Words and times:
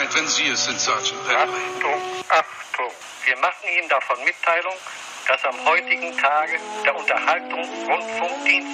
Bescheid, 0.00 0.14
wenn 0.14 0.28
Sie 0.28 0.46
es 0.48 0.64
sind, 0.64 0.80
Sergeant 0.80 1.26
Bentley. 1.26 1.60
Achtung, 1.76 2.00
Achtung. 2.28 2.90
Wir 3.26 3.36
machen 3.36 3.68
Ihnen 3.76 3.88
davon 3.88 4.16
Mitteilung, 4.24 4.72
dass 5.28 5.44
am 5.44 5.64
heutigen 5.66 6.16
Tage 6.16 6.58
der 6.84 6.96
Unterhaltungsrundfunkdienst 6.96 8.68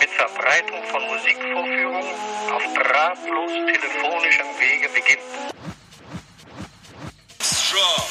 mit 0.00 0.10
Verbreitung 0.10 0.82
von 0.90 1.02
Musikvorführungen 1.02 2.14
auf 2.50 2.62
drahtlos 2.74 3.50
telefonischem 3.50 4.46
Wege 4.58 4.88
beginnt. 4.88 5.20
Strong, 7.42 8.06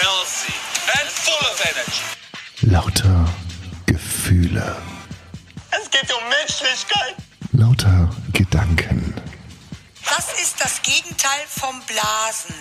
healthy, 0.00 0.54
and 0.98 1.10
full 1.10 1.46
of 1.46 1.60
energy. 1.60 2.02
Lauter 2.72 3.26
Gefühle. 3.86 4.76
Es 5.70 5.90
geht 5.90 6.10
um 6.10 6.28
Menschlichkeit. 6.28 7.16
Lauter. 7.52 7.99
Was 10.20 10.38
ist 10.38 10.60
das 10.60 10.82
Gegenteil 10.82 11.40
vom 11.48 11.80
Blasen? 11.86 12.54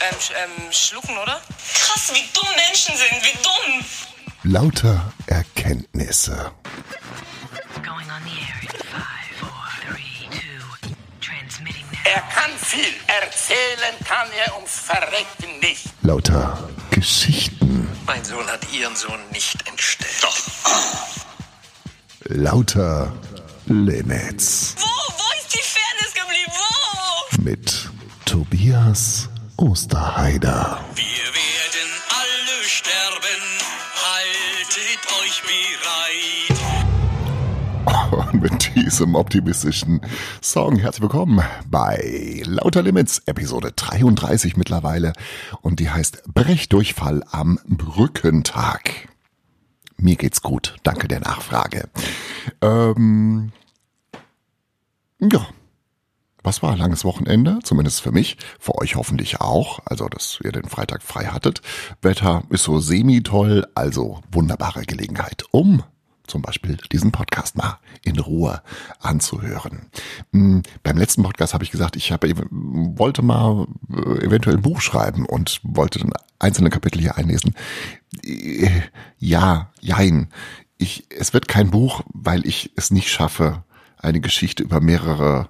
Ähm, 0.00 0.16
sch- 0.18 0.32
ähm, 0.34 0.72
schlucken, 0.72 1.16
oder? 1.18 1.40
Krass, 1.72 2.10
wie 2.12 2.28
dumm 2.34 2.48
Menschen 2.56 2.96
sind, 2.96 3.22
wie 3.22 3.38
dumm. 3.44 3.84
Lauter 4.52 5.12
Erkenntnisse. 5.28 6.50
Going 7.76 8.10
on 8.10 8.22
the 8.24 8.40
air 8.40 8.60
in 8.62 8.68
five, 8.90 9.38
four, 9.38 9.68
three, 9.86 10.28
two, 10.36 10.90
transmitting 11.20 11.84
now. 11.92 12.10
Er 12.12 12.22
kann 12.22 12.50
viel, 12.58 12.92
erzählen 13.06 13.94
kann 14.04 14.28
er 14.44 14.56
ums 14.56 14.72
Verrecken 14.80 15.60
nicht. 15.60 15.84
Lauter 16.02 16.68
Geschichten. 16.90 17.88
Mein 18.04 18.24
Sohn 18.24 18.46
hat 18.48 18.68
Ihren 18.72 18.96
Sohn 18.96 19.20
nicht 19.30 19.64
entstellt. 19.68 20.10
Doch. 20.22 20.36
Lauter 22.24 23.12
Limits. 23.66 24.74
Wo, 24.76 24.86
Tobias 28.70 29.28
Osterheider. 29.56 30.78
Wir 30.94 31.04
werden 31.34 31.90
alle 32.08 32.62
sterben. 32.62 33.42
Haltet 33.96 35.00
euch 35.20 35.42
bereit. 37.82 38.32
Und 38.32 38.40
mit 38.42 38.72
diesem 38.76 39.16
optimistischen 39.16 40.00
Song 40.40 40.76
herzlich 40.76 41.02
willkommen 41.02 41.42
bei 41.68 42.42
Lauter 42.44 42.82
Limits, 42.82 43.20
Episode 43.26 43.72
33 43.74 44.56
mittlerweile. 44.56 45.14
Und 45.62 45.80
die 45.80 45.90
heißt 45.90 46.32
Brechdurchfall 46.32 47.24
am 47.28 47.58
Brückentag. 47.66 49.08
Mir 49.96 50.14
geht's 50.14 50.42
gut, 50.42 50.76
danke 50.84 51.08
der 51.08 51.18
Nachfrage. 51.18 51.88
Ähm, 52.62 53.50
ja, 55.18 55.44
was 56.42 56.62
war 56.62 56.76
langes 56.76 57.04
Wochenende, 57.04 57.58
zumindest 57.62 58.00
für 58.00 58.12
mich, 58.12 58.36
für 58.58 58.76
euch 58.78 58.96
hoffentlich 58.96 59.40
auch, 59.40 59.80
also 59.84 60.08
dass 60.08 60.38
ihr 60.42 60.52
den 60.52 60.68
Freitag 60.68 61.02
frei 61.02 61.26
hattet. 61.26 61.60
Wetter 62.02 62.42
ist 62.50 62.64
so 62.64 62.78
semi-toll, 62.80 63.66
also 63.74 64.20
wunderbare 64.32 64.82
Gelegenheit, 64.82 65.44
um 65.50 65.82
zum 66.26 66.42
Beispiel 66.42 66.76
diesen 66.92 67.10
Podcast 67.10 67.56
mal 67.56 67.78
in 68.04 68.18
Ruhe 68.18 68.62
anzuhören. 69.00 69.90
Hm, 70.32 70.62
Beim 70.84 70.96
letzten 70.96 71.24
Podcast 71.24 71.54
habe 71.54 71.64
ich 71.64 71.72
gesagt, 71.72 71.96
ich 71.96 72.12
habe, 72.12 72.32
wollte 72.50 73.22
mal 73.22 73.66
äh, 73.92 74.24
eventuell 74.24 74.56
ein 74.56 74.62
Buch 74.62 74.80
schreiben 74.80 75.26
und 75.26 75.60
wollte 75.64 75.98
dann 75.98 76.12
einzelne 76.38 76.70
Kapitel 76.70 77.00
hier 77.00 77.16
einlesen. 77.18 77.54
Äh, 78.24 78.70
Ja, 79.18 79.72
jein. 79.80 80.28
Ich, 80.78 81.04
es 81.10 81.34
wird 81.34 81.48
kein 81.48 81.70
Buch, 81.70 82.02
weil 82.14 82.46
ich 82.46 82.70
es 82.76 82.90
nicht 82.92 83.10
schaffe, 83.10 83.64
eine 84.02 84.20
Geschichte 84.20 84.62
über 84.62 84.80
mehrere 84.80 85.48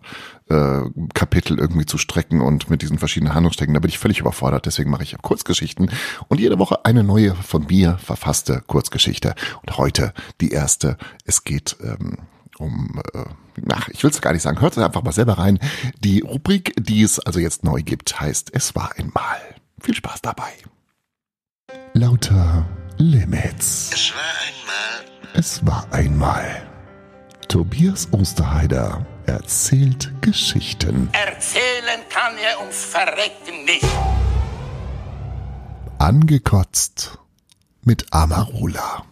äh, 0.48 0.80
Kapitel 1.14 1.58
irgendwie 1.58 1.86
zu 1.86 1.98
strecken 1.98 2.40
und 2.40 2.70
mit 2.70 2.82
diesen 2.82 2.98
verschiedenen 2.98 3.34
Handlungsstrecken. 3.34 3.74
Da 3.74 3.80
bin 3.80 3.88
ich 3.88 3.98
völlig 3.98 4.20
überfordert. 4.20 4.66
Deswegen 4.66 4.90
mache 4.90 5.04
ich 5.04 5.16
Kurzgeschichten 5.22 5.90
und 6.28 6.40
jede 6.40 6.58
Woche 6.58 6.84
eine 6.84 7.04
neue 7.04 7.34
von 7.34 7.66
mir 7.66 7.98
verfasste 7.98 8.62
Kurzgeschichte. 8.66 9.34
Und 9.62 9.78
heute 9.78 10.12
die 10.40 10.50
erste. 10.50 10.96
Es 11.24 11.44
geht 11.44 11.76
ähm, 11.82 12.18
um, 12.58 13.00
äh, 13.14 13.24
ach, 13.72 13.88
ich 13.88 14.02
will 14.02 14.10
es 14.10 14.20
gar 14.20 14.32
nicht 14.32 14.42
sagen. 14.42 14.60
Hört 14.60 14.76
es 14.76 14.82
einfach 14.82 15.02
mal 15.02 15.12
selber 15.12 15.38
rein. 15.38 15.58
Die 16.00 16.20
Rubrik, 16.20 16.74
die 16.78 17.02
es 17.02 17.18
also 17.18 17.40
jetzt 17.40 17.64
neu 17.64 17.82
gibt, 17.82 18.20
heißt 18.20 18.50
Es 18.52 18.74
war 18.74 18.92
einmal. 18.96 19.38
Viel 19.80 19.94
Spaß 19.94 20.20
dabei. 20.22 20.52
Lauter 21.94 22.66
Limits. 22.98 23.90
Es 23.92 24.12
war 24.12 24.24
einmal 24.46 25.34
Es 25.34 25.66
war 25.66 25.86
einmal. 25.92 26.69
Tobias 27.50 28.12
Osterheider 28.12 29.04
erzählt 29.26 30.12
Geschichten. 30.20 31.10
Erzählen 31.12 32.00
kann 32.08 32.36
er 32.38 32.60
ums 32.60 32.84
Verrecken 32.84 33.64
nicht. 33.64 33.84
Angekotzt 35.98 37.18
mit 37.82 38.06
Amarula. 38.12 39.04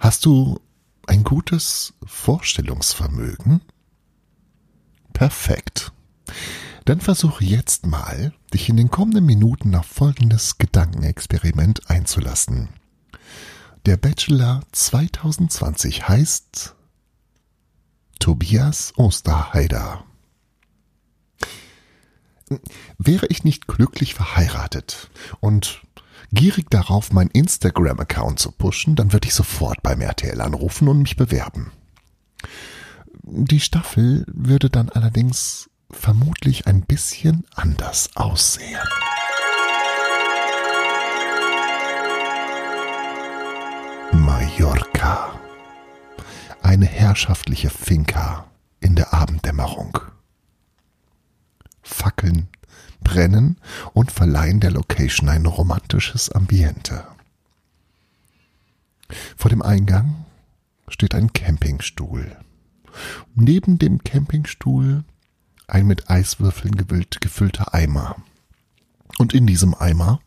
Hast 0.00 0.24
du 0.24 0.58
ein 1.06 1.24
gutes 1.24 1.92
Vorstellungsvermögen? 2.06 3.60
Perfekt. 5.12 5.92
Dann 6.86 7.02
versuche 7.02 7.44
jetzt 7.44 7.84
mal, 7.84 8.32
dich 8.54 8.70
in 8.70 8.78
den 8.78 8.90
kommenden 8.90 9.26
Minuten 9.26 9.74
auf 9.74 9.84
folgendes 9.84 10.56
Gedankenexperiment 10.56 11.90
einzulassen. 11.90 12.70
Der 13.86 13.98
Bachelor 13.98 14.62
2020 14.72 16.08
heißt 16.08 16.74
Tobias 18.18 18.94
Osterheider. 18.96 20.04
Wäre 22.96 23.26
ich 23.26 23.44
nicht 23.44 23.66
glücklich 23.66 24.14
verheiratet 24.14 25.10
und 25.40 25.82
gierig 26.32 26.70
darauf, 26.70 27.12
meinen 27.12 27.28
Instagram-Account 27.28 28.38
zu 28.38 28.52
pushen, 28.52 28.96
dann 28.96 29.12
würde 29.12 29.28
ich 29.28 29.34
sofort 29.34 29.82
beim 29.82 30.00
RTL 30.00 30.40
anrufen 30.40 30.88
und 30.88 31.02
mich 31.02 31.16
bewerben. 31.16 31.70
Die 33.22 33.60
Staffel 33.60 34.24
würde 34.28 34.70
dann 34.70 34.88
allerdings 34.88 35.68
vermutlich 35.90 36.66
ein 36.66 36.80
bisschen 36.86 37.44
anders 37.54 38.08
aussehen. 38.14 38.80
Mallorca. 44.24 45.38
Eine 46.62 46.86
herrschaftliche 46.86 47.68
Finca 47.68 48.50
in 48.80 48.94
der 48.96 49.12
Abenddämmerung. 49.12 49.98
Fackeln 51.82 52.48
brennen 53.02 53.58
und 53.92 54.10
verleihen 54.10 54.60
der 54.60 54.70
Location 54.70 55.28
ein 55.28 55.44
romantisches 55.44 56.32
Ambiente. 56.32 57.06
Vor 59.36 59.50
dem 59.50 59.60
Eingang 59.60 60.24
steht 60.88 61.14
ein 61.14 61.34
Campingstuhl. 61.34 62.34
Neben 63.34 63.78
dem 63.78 64.02
Campingstuhl 64.04 65.04
ein 65.66 65.86
mit 65.86 66.08
Eiswürfeln 66.08 66.74
gefüllter 67.20 67.74
Eimer. 67.74 68.16
Und 69.18 69.34
in 69.34 69.46
diesem 69.46 69.74
Eimer 69.74 70.20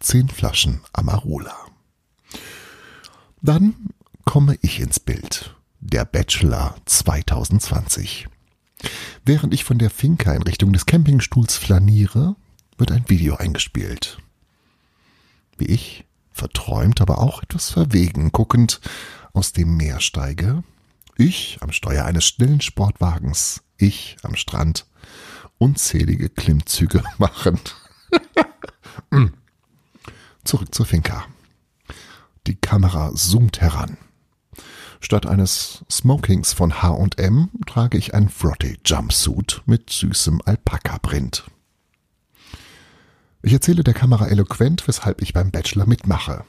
zehn 0.00 0.30
Flaschen 0.30 0.80
Amarula. 0.94 1.54
Dann 3.44 3.74
komme 4.24 4.56
ich 4.62 4.80
ins 4.80 4.98
Bild. 4.98 5.54
Der 5.78 6.06
Bachelor 6.06 6.76
2020. 6.86 8.26
Während 9.26 9.52
ich 9.52 9.64
von 9.64 9.76
der 9.76 9.90
Finca 9.90 10.32
in 10.32 10.40
Richtung 10.40 10.72
des 10.72 10.86
Campingstuhls 10.86 11.58
flaniere, 11.58 12.36
wird 12.78 12.90
ein 12.90 13.06
Video 13.10 13.36
eingespielt. 13.36 14.16
Wie 15.58 15.66
ich, 15.66 16.06
verträumt, 16.32 17.02
aber 17.02 17.18
auch 17.18 17.42
etwas 17.42 17.68
verwegen, 17.68 18.32
guckend 18.32 18.80
aus 19.34 19.52
dem 19.52 19.76
Meer 19.76 20.00
steige, 20.00 20.64
ich 21.18 21.58
am 21.60 21.70
Steuer 21.70 22.06
eines 22.06 22.24
schnellen 22.24 22.62
Sportwagens, 22.62 23.62
ich 23.76 24.16
am 24.22 24.36
Strand, 24.36 24.86
unzählige 25.58 26.30
Klimmzüge 26.30 27.04
machend. 27.18 27.76
Zurück 30.44 30.74
zur 30.74 30.86
Finca. 30.86 31.26
Die 32.46 32.56
Kamera 32.56 33.12
zoomt 33.14 33.60
heran. 33.60 33.96
Statt 35.00 35.26
eines 35.26 35.84
Smokings 35.90 36.52
von 36.52 36.82
H&M 36.82 37.50
trage 37.66 37.98
ich 37.98 38.14
ein 38.14 38.28
Frotty 38.28 38.78
Jumpsuit 38.84 39.62
mit 39.66 39.90
süßem 39.90 40.40
Alpaka-Print. 40.44 41.44
Ich 43.42 43.52
erzähle 43.52 43.84
der 43.84 43.94
Kamera 43.94 44.28
eloquent, 44.28 44.86
weshalb 44.88 45.20
ich 45.20 45.32
beim 45.32 45.50
Bachelor 45.50 45.86
mitmache. 45.86 46.44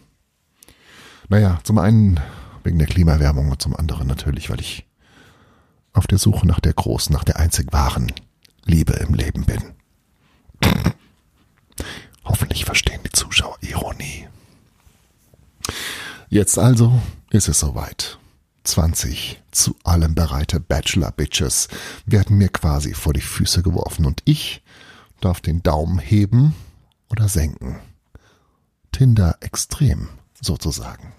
Naja, 1.28 1.60
zum 1.64 1.78
einen 1.78 2.20
wegen 2.64 2.80
der 2.80 2.88
Klimaerwärmung 2.88 3.52
und 3.52 3.62
zum 3.62 3.76
anderen 3.76 4.08
natürlich, 4.08 4.50
weil 4.50 4.62
ich 4.62 4.86
auf 5.94 6.08
der 6.08 6.18
Suche 6.18 6.46
nach 6.48 6.60
der 6.60 6.74
großen, 6.74 7.14
nach 7.14 7.24
der 7.24 7.38
einzig 7.38 7.72
wahren 7.72 8.12
Liebe 8.66 8.94
im 8.94 9.14
Leben 9.14 9.46
bin. 9.46 9.74
Hoffentlich 12.26 12.66
verstehen 12.66 13.02
die 13.06 13.12
Zuschauer 13.12 13.58
Ironie. 13.62 14.28
Jetzt 16.30 16.58
also 16.58 17.02
ist 17.30 17.48
es 17.48 17.60
soweit. 17.60 18.20
20 18.64 19.42
zu 19.52 19.76
allem 19.84 20.16
bereite 20.16 20.60
Bachelor-Bitches 20.60 21.68
werden 22.06 22.38
mir 22.38 22.50
quasi 22.50 22.94
vor 22.94 23.14
die 23.14 23.22
Füße 23.22 23.62
geworfen 23.62 24.06
und 24.06 24.22
ich 24.26 24.64
darf 25.22 25.40
den 25.40 25.62
Daumen 25.62 26.00
heben 26.00 26.56
oder 27.10 27.30
senken. 27.30 27.80
Tinder 28.92 29.38
extrem 29.42 30.10
sozusagen. 30.42 31.14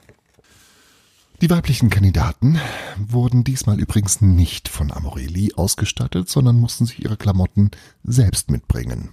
Die 1.42 1.50
weiblichen 1.50 1.90
Kandidaten 1.90 2.58
wurden 2.96 3.44
diesmal 3.44 3.78
übrigens 3.78 4.22
nicht 4.22 4.68
von 4.68 4.90
Amorelli 4.90 5.52
ausgestattet, 5.54 6.30
sondern 6.30 6.58
mussten 6.58 6.86
sich 6.86 7.04
ihre 7.04 7.18
Klamotten 7.18 7.70
selbst 8.02 8.50
mitbringen. 8.50 9.10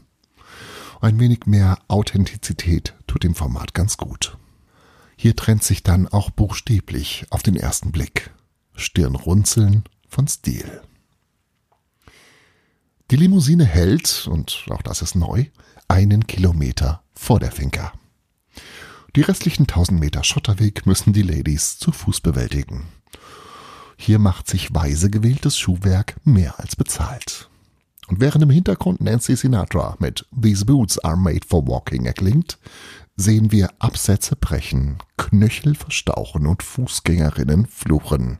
Ein 1.01 1.19
wenig 1.19 1.45
mehr 1.45 1.79
Authentizität 1.89 2.93
tut 3.07 3.23
dem 3.23 3.35
Format 3.35 3.73
ganz 3.73 3.97
gut. 3.97 4.37
Hier 5.23 5.37
trennt 5.37 5.63
sich 5.63 5.83
dann 5.83 6.09
auch 6.09 6.31
buchstäblich 6.31 7.27
auf 7.29 7.43
den 7.43 7.55
ersten 7.55 7.93
Blick 7.93 8.31
Stirnrunzeln 8.75 9.85
von 10.09 10.27
Stil. 10.27 10.81
Die 13.09 13.15
Limousine 13.15 13.63
hält, 13.63 14.27
und 14.29 14.65
auch 14.69 14.81
das 14.81 15.01
ist 15.01 15.15
neu, 15.15 15.45
einen 15.87 16.27
Kilometer 16.27 17.03
vor 17.15 17.39
der 17.39 17.53
Finca. 17.53 17.93
Die 19.15 19.21
restlichen 19.21 19.61
1000 19.61 19.97
Meter 19.97 20.25
Schotterweg 20.25 20.85
müssen 20.85 21.13
die 21.13 21.21
Ladies 21.21 21.77
zu 21.77 21.93
Fuß 21.93 22.19
bewältigen. 22.19 22.89
Hier 23.95 24.19
macht 24.19 24.49
sich 24.49 24.75
weise 24.75 25.09
gewähltes 25.09 25.57
Schuhwerk 25.57 26.17
mehr 26.25 26.59
als 26.59 26.75
bezahlt. 26.75 27.49
Und 28.09 28.19
während 28.19 28.43
im 28.43 28.49
Hintergrund 28.49 28.99
Nancy 28.99 29.37
Sinatra 29.37 29.95
mit 29.99 30.25
These 30.37 30.65
Boots 30.65 30.99
are 30.99 31.15
made 31.15 31.47
for 31.47 31.65
walking 31.65 32.05
erklingt, 32.05 32.59
sehen 33.15 33.51
wir 33.51 33.69
Absätze 33.79 34.35
brechen, 34.35 34.97
Knöchel 35.17 35.75
verstauchen 35.75 36.47
und 36.47 36.63
Fußgängerinnen 36.63 37.67
fluchen. 37.67 38.39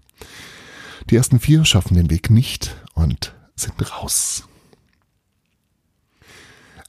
Die 1.10 1.16
ersten 1.16 1.40
vier 1.40 1.66
schaffen 1.66 1.96
den 1.96 2.10
Weg 2.10 2.30
nicht 2.30 2.76
und 2.94 3.36
sind 3.56 3.92
raus. 3.92 4.48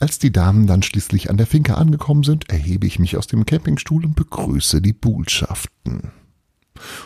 Als 0.00 0.18
die 0.18 0.32
Damen 0.32 0.66
dann 0.66 0.82
schließlich 0.82 1.30
an 1.30 1.36
der 1.36 1.46
Finke 1.46 1.76
angekommen 1.76 2.24
sind, 2.24 2.50
erhebe 2.50 2.86
ich 2.86 2.98
mich 2.98 3.16
aus 3.16 3.26
dem 3.26 3.46
Campingstuhl 3.46 4.04
und 4.04 4.16
begrüße 4.16 4.82
die 4.82 4.92
Buhlschaften. 4.92 6.12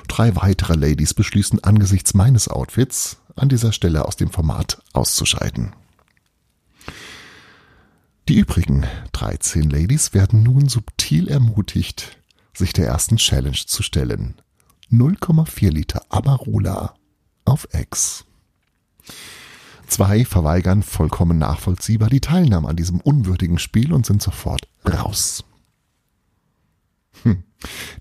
Drei 0.08 0.34
weitere 0.36 0.74
Ladies 0.74 1.14
beschließen 1.14 1.62
angesichts 1.62 2.14
meines 2.14 2.48
Outfits 2.48 3.18
an 3.36 3.48
dieser 3.48 3.72
Stelle 3.72 4.04
aus 4.06 4.16
dem 4.16 4.30
Format 4.30 4.82
auszuscheiden. 4.92 5.74
Die 8.28 8.36
übrigen 8.36 8.86
13 9.12 9.70
Ladies 9.70 10.12
werden 10.12 10.42
nun 10.42 10.68
subtil 10.68 11.28
ermutigt, 11.28 12.18
sich 12.52 12.74
der 12.74 12.86
ersten 12.86 13.16
Challenge 13.16 13.56
zu 13.56 13.82
stellen. 13.82 14.34
0,4 14.92 15.70
Liter 15.70 16.02
Amarula 16.10 16.94
auf 17.46 17.66
Ex. 17.72 18.26
Zwei 19.86 20.26
verweigern 20.26 20.82
vollkommen 20.82 21.38
nachvollziehbar 21.38 22.10
die 22.10 22.20
Teilnahme 22.20 22.68
an 22.68 22.76
diesem 22.76 23.00
unwürdigen 23.00 23.58
Spiel 23.58 23.94
und 23.94 24.04
sind 24.04 24.20
sofort 24.20 24.68
raus. 24.86 25.44
Hm. 27.22 27.44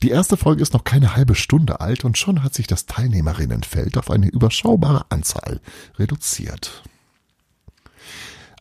Die 0.04 0.10
erste 0.10 0.36
Folge 0.36 0.62
ist 0.62 0.74
noch 0.74 0.84
keine 0.84 1.16
halbe 1.16 1.36
Stunde 1.36 1.80
alt 1.80 2.04
und 2.04 2.18
schon 2.18 2.44
hat 2.44 2.54
sich 2.54 2.68
das 2.68 2.86
Teilnehmerinnenfeld 2.86 3.98
auf 3.98 4.12
eine 4.12 4.28
überschaubare 4.28 5.06
Anzahl 5.08 5.62
reduziert. 5.98 6.84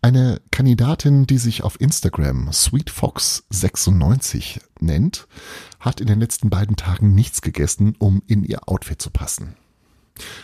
Eine 0.06 0.41
Kandidatin, 0.53 1.26
die 1.26 1.38
sich 1.38 1.64
auf 1.64 1.81
Instagram 1.81 2.50
SweetFox96 2.50 4.61
nennt, 4.79 5.26
hat 5.81 6.00
in 6.00 6.06
den 6.06 6.20
letzten 6.20 6.49
beiden 6.49 6.76
Tagen 6.76 7.17
nichts 7.17 7.43
gegessen, 7.43 7.97
um 7.99 8.23
in 8.29 8.44
ihr 8.44 8.69
Outfit 8.69 9.03
zu 9.03 9.11
passen. 9.11 9.56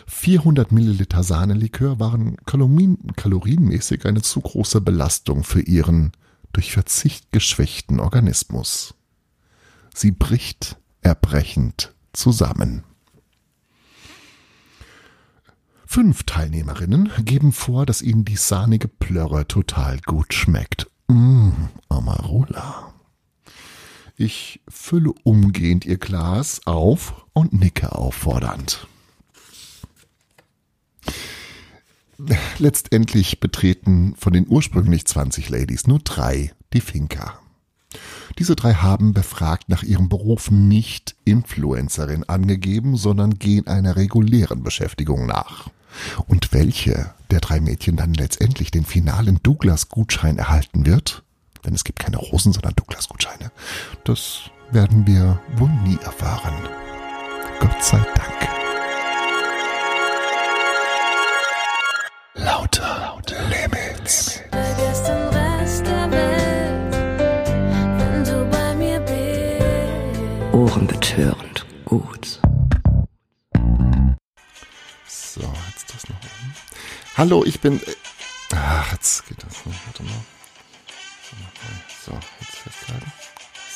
400 0.09 0.73
Milliliter 0.73 1.23
Sahnelikör 1.23 2.01
waren 2.01 2.39
kalorienmäßig 2.45 4.05
eine 4.05 4.23
zu 4.23 4.41
große 4.41 4.81
Belastung 4.81 5.45
für 5.45 5.61
ihren 5.61 6.11
durch 6.53 6.73
Verzicht 6.73 7.31
geschwächten 7.31 8.01
Organismus. 8.01 8.97
Sie 9.95 10.11
bricht 10.11 10.77
erbrechend 11.03 11.95
zusammen. 12.13 12.83
Fünf 15.93 16.23
Teilnehmerinnen 16.23 17.13
geben 17.23 17.53
vor, 17.53 17.85
dass 17.85 18.01
ihnen 18.01 18.25
die 18.25 18.37
sahnige 18.37 18.89
Plörre 18.89 19.47
total 19.47 19.99
gut 20.01 20.33
schmeckt. 20.33 20.91
Mmm, 21.09 21.69
Amarula. 21.91 22.95
Ich 24.17 24.63
fülle 24.71 25.13
umgehend 25.23 25.85
ihr 25.85 25.99
Glas 25.99 26.63
auf 26.65 27.27
und 27.35 27.53
nicke 27.53 27.93
auffordernd. 27.95 28.87
Letztendlich 32.57 33.39
betreten 33.39 34.15
von 34.17 34.33
den 34.33 34.49
ursprünglich 34.49 35.05
20 35.05 35.51
Ladies 35.51 35.87
nur 35.87 35.99
drei 35.99 36.55
die 36.73 36.81
Finca. 36.81 37.42
Diese 38.39 38.57
drei 38.57 38.75
haben 38.75 39.13
befragt 39.13 39.69
nach 39.69 39.83
ihrem 39.83 40.09
Beruf 40.09 40.51
nicht 40.51 41.15
Influencerin 41.25 42.29
angegeben, 42.29 42.97
sondern 42.97 43.39
gehen 43.39 43.67
einer 43.67 43.97
regulären 43.97 44.63
Beschäftigung 44.63 45.27
nach. 45.27 45.69
Und 46.27 46.53
welche 46.53 47.13
der 47.31 47.41
drei 47.41 47.61
Mädchen 47.61 47.97
dann 47.97 48.15
letztendlich 48.15 48.71
den 48.71 48.85
finalen 48.85 49.41
Douglas-Gutschein 49.43 50.39
erhalten 50.39 50.87
wird, 50.87 51.23
denn 51.65 51.75
es 51.75 51.85
gibt 51.85 51.99
keine 51.99 52.17
Rosen, 52.17 52.53
sondern 52.53 52.75
Douglas-Gutscheine, 52.75 53.53
das 54.05 54.51
werden 54.71 55.07
wir 55.07 55.41
wohl 55.57 55.71
nie 55.85 55.99
erfahren. 56.03 56.55
Gott 57.61 57.83
sei 57.85 57.99
Dank. 57.99 58.49
Lauter, 62.35 63.01
lauter 63.01 63.43
Limits. 63.49 63.82
Gut. 71.93 72.41
Hallo, 77.19 77.45
ich 77.45 77.61
bin. 77.61 77.83
Äh, 77.83 77.95
ach, 78.55 78.93
jetzt 78.93 79.27
geht 79.29 79.37
das 79.43 79.67
nicht. 79.67 79.79
Warte 79.85 80.03
mal. 80.05 80.25
So, 82.03 82.13
jetzt 82.41 82.57
festhalten. 82.57 83.13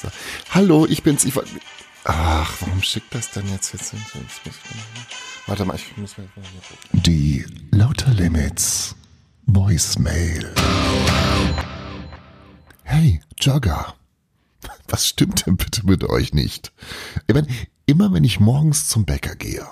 So. 0.01 0.09
Hallo, 0.49 0.87
ich 0.87 1.03
bin's. 1.03 1.25
Ich 1.25 1.35
Ach, 2.05 2.55
warum 2.61 2.83
schickt 2.83 3.15
das 3.15 3.33
denn 3.33 3.51
jetzt? 3.51 3.75
jetzt, 3.75 3.93
jetzt 3.93 4.15
muss 4.15 4.25
ich 4.47 4.53
Warte 5.47 5.67
mal, 5.67 5.77
ich 5.77 5.95
muss 5.99 6.17
mir 6.17 6.25
mal 6.25 6.47
hier 6.51 6.61
gucken. 6.63 7.03
Die 7.03 7.45
Lauter 7.71 8.15
Limits 8.15 8.97
Voicemail. 9.45 10.55
Hey, 12.83 13.21
Jogger. 13.39 13.95
Was 14.89 15.07
stimmt 15.07 15.45
denn 15.45 15.59
bitte 15.59 15.85
mit 15.85 16.03
euch 16.05 16.33
nicht? 16.33 16.73
Ich 17.27 17.35
meine, 17.35 17.49
immer 17.87 18.13
wenn 18.13 18.25
ich 18.25 18.41
morgens 18.41 18.89
zum 18.89 19.05
Bäcker 19.05 19.37
gehe, 19.37 19.67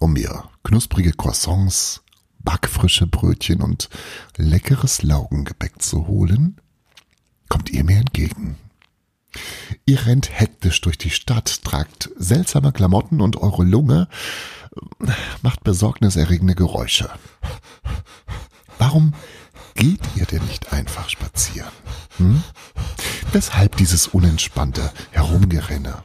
um 0.00 0.12
mir 0.12 0.44
knusprige 0.62 1.12
Croissants, 1.12 2.02
backfrische 2.38 3.06
Brötchen 3.06 3.60
und 3.60 3.88
leckeres 4.36 5.02
Laugengebäck 5.02 5.82
zu 5.82 6.06
holen, 6.06 6.60
kommt 7.48 7.70
ihr 7.70 7.84
mir 7.84 7.98
entgegen. 7.98 8.56
Ihr 9.84 10.06
rennt 10.06 10.30
hektisch 10.30 10.80
durch 10.80 10.96
die 10.96 11.10
Stadt, 11.10 11.64
tragt 11.64 12.10
seltsame 12.16 12.72
Klamotten 12.72 13.20
und 13.20 13.36
eure 13.36 13.64
Lunge 13.64 14.08
macht 15.42 15.64
besorgniserregende 15.64 16.54
Geräusche. 16.54 17.10
Warum 18.78 19.14
geht 19.74 20.00
ihr 20.14 20.26
denn 20.26 20.44
nicht 20.44 20.72
einfach 20.72 21.08
spazieren? 21.08 21.72
Hm? 22.18 22.42
Weshalb 23.32 23.76
dieses 23.76 24.06
unentspannte 24.06 24.92
Herumgerenne? 25.10 26.02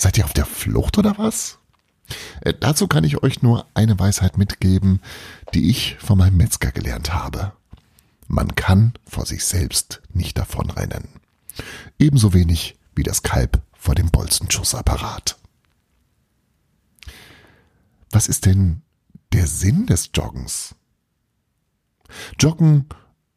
Seid 0.00 0.16
ihr 0.16 0.24
auf 0.24 0.32
der 0.32 0.46
Flucht 0.46 0.96
oder 0.96 1.18
was? 1.18 1.58
Äh, 2.40 2.54
dazu 2.58 2.88
kann 2.88 3.04
ich 3.04 3.22
euch 3.22 3.42
nur 3.42 3.66
eine 3.74 3.98
Weisheit 3.98 4.38
mitgeben, 4.38 5.02
die 5.52 5.68
ich 5.68 5.96
von 5.98 6.16
meinem 6.16 6.38
Metzger 6.38 6.72
gelernt 6.72 7.12
habe. 7.12 7.52
Man 8.26 8.54
kann 8.54 8.94
vor 9.06 9.26
sich 9.26 9.44
selbst 9.44 10.00
nicht 10.14 10.38
davonrennen. 10.38 11.06
Ebenso 11.98 12.32
wenig 12.32 12.78
wie 12.94 13.02
das 13.02 13.22
Kalb 13.22 13.60
vor 13.74 13.94
dem 13.94 14.10
Bolzenschussapparat. 14.10 15.36
Was 18.10 18.26
ist 18.26 18.46
denn 18.46 18.80
der 19.34 19.46
Sinn 19.46 19.84
des 19.84 20.12
Joggens? 20.14 20.76
Joggen 22.38 22.86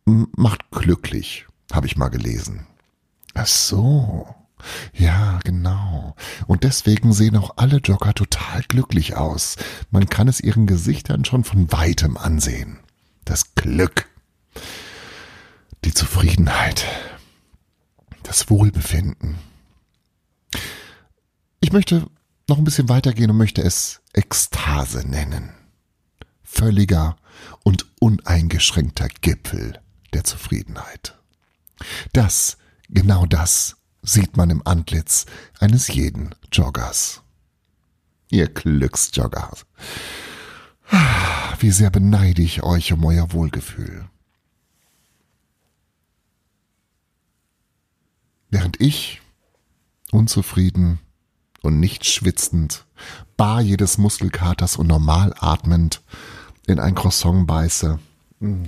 macht 0.05 0.71
glücklich, 0.71 1.45
habe 1.73 1.87
ich 1.87 1.97
mal 1.97 2.07
gelesen. 2.07 2.67
Ach 3.33 3.47
so. 3.47 4.42
Ja, 4.93 5.39
genau. 5.43 6.15
Und 6.47 6.63
deswegen 6.63 7.13
sehen 7.13 7.37
auch 7.37 7.57
alle 7.57 7.77
Jogger 7.77 8.13
total 8.13 8.63
glücklich 8.63 9.15
aus. 9.15 9.55
Man 9.91 10.07
kann 10.09 10.27
es 10.27 10.39
ihren 10.39 10.67
Gesichtern 10.67 11.25
schon 11.25 11.43
von 11.43 11.71
weitem 11.71 12.17
ansehen. 12.17 12.79
Das 13.25 13.55
Glück. 13.55 14.07
Die 15.85 15.93
Zufriedenheit. 15.93 16.85
Das 18.23 18.49
Wohlbefinden. 18.49 19.37
Ich 21.59 21.71
möchte 21.71 22.07
noch 22.49 22.57
ein 22.57 22.63
bisschen 22.63 22.89
weitergehen 22.89 23.31
und 23.31 23.37
möchte 23.37 23.61
es 23.61 24.01
Ekstase 24.13 25.07
nennen. 25.07 25.53
Völliger 26.43 27.15
und 27.63 27.85
uneingeschränkter 27.99 29.07
Gipfel 29.21 29.79
der 30.13 30.23
Zufriedenheit. 30.23 31.17
Das, 32.11 32.57
genau 32.89 33.25
das, 33.25 33.77
sieht 34.03 34.37
man 34.37 34.49
im 34.49 34.61
Antlitz 34.65 35.25
eines 35.59 35.87
jeden 35.87 36.35
Joggers. 36.51 37.21
Ihr 38.29 38.49
Glücksjoggers. 38.49 39.65
Wie 41.59 41.71
sehr 41.71 41.89
beneide 41.89 42.41
ich 42.41 42.61
euch 42.61 42.91
um 42.91 43.05
euer 43.05 43.31
Wohlgefühl. 43.31 44.05
Während 48.49 48.79
ich, 48.79 49.21
unzufrieden 50.11 50.99
und 51.61 51.79
nicht 51.79 52.05
schwitzend, 52.05 52.85
bar 53.37 53.61
jedes 53.61 53.97
Muskelkaters 53.97 54.75
und 54.75 54.87
normal 54.87 55.33
atmend, 55.39 56.01
in 56.67 56.79
ein 56.79 56.93
Croissant 56.93 57.47
beiße. 57.47 57.99
Mm. 58.39 58.63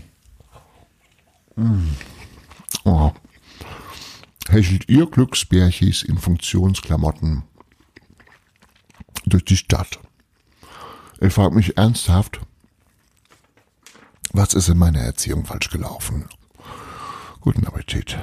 Mm. 1.55 1.95
Oh. 2.83 3.11
Hechelt 4.49 4.89
ihr 4.89 5.07
Glücksbärchis 5.07 6.03
in 6.03 6.17
Funktionsklamotten 6.17 7.43
durch 9.25 9.45
die 9.45 9.57
Stadt. 9.57 9.99
Ich 11.19 11.33
frage 11.33 11.55
mich 11.55 11.77
ernsthaft, 11.77 12.39
was 14.33 14.53
ist 14.53 14.69
in 14.69 14.77
meiner 14.77 14.99
Erziehung 14.99 15.45
falsch 15.45 15.69
gelaufen? 15.69 16.27
Guten 17.41 17.65
Appetit. 17.65 18.17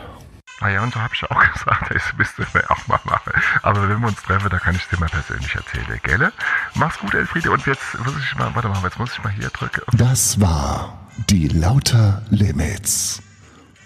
Ah 0.61 0.69
ja, 0.69 0.83
und 0.83 0.95
so 0.95 1.01
habe 1.01 1.13
ich 1.15 1.25
auch 1.25 1.53
gesagt, 1.53 1.93
das 1.93 2.03
müsste 2.17 2.43
ich 2.43 2.55
mir 2.55 2.71
auch 2.71 2.87
mal 2.87 3.01
machen. 3.05 3.33
Aber 3.63 3.89
wenn 3.89 4.01
wir 4.01 4.09
uns 4.09 4.23
treffen, 4.23 4.49
da 4.49 4.59
kann 4.59 4.77
ich 4.77 4.87
dir 4.89 4.99
mal 4.99 5.09
persönlich 5.09 5.55
erzählen, 5.55 6.01
gell? 6.03 6.33
Mach's 6.75 6.99
gut, 6.99 7.15
Elfriede. 7.15 7.51
Und 7.51 7.67
jetzt 7.67 7.99
muss 7.99 8.15
ich 8.17 8.37
mal, 8.37 8.55
warte 8.55 8.69
mal, 8.69 8.81
jetzt 8.83 8.99
muss 8.99 9.13
ich 9.13 9.23
mal 9.25 9.33
hier 9.33 9.49
drücken. 9.49 9.83
Das 9.97 10.41
war 10.41 11.09
die 11.31 11.49
Lauter 11.49 12.23
Limits 12.31 13.21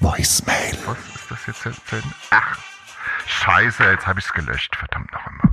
Voicemail. 0.00 0.76
Was 0.86 1.15
ist 1.30 1.48
das 1.48 1.64
jetzt 1.64 1.92
denn? 1.92 2.02
Ach, 2.30 2.58
scheiße, 3.26 3.84
jetzt 3.84 4.06
habe 4.06 4.20
ich's 4.20 4.32
gelöscht. 4.32 4.74
Verdammt 4.76 5.12
noch 5.12 5.26
einmal. 5.26 5.50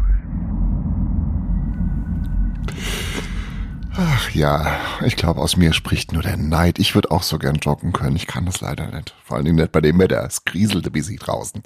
Ach 3.95 4.29
ja, 4.31 4.79
ich 5.05 5.15
glaube, 5.15 5.39
aus 5.39 5.55
mir 5.55 5.71
spricht 5.73 6.13
nur 6.13 6.23
der 6.23 6.37
Neid. 6.37 6.79
Ich 6.79 6.95
würde 6.95 7.11
auch 7.11 7.21
so 7.21 7.37
gern 7.37 7.57
joggen 7.57 7.93
können. 7.93 8.15
Ich 8.15 8.25
kann 8.25 8.45
das 8.45 8.59
leider 8.59 8.87
nicht. 8.87 9.15
Vor 9.23 9.37
allen 9.37 9.45
Dingen 9.45 9.57
nicht 9.57 9.71
bei 9.71 9.81
dem 9.81 9.99
Wetter. 9.99 10.23
Es 10.25 10.45
grieselte 10.45 10.93
wie 10.93 11.01
sie 11.01 11.17
draußen. 11.17 11.61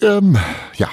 Ähm, 0.00 0.38
ja. 0.76 0.88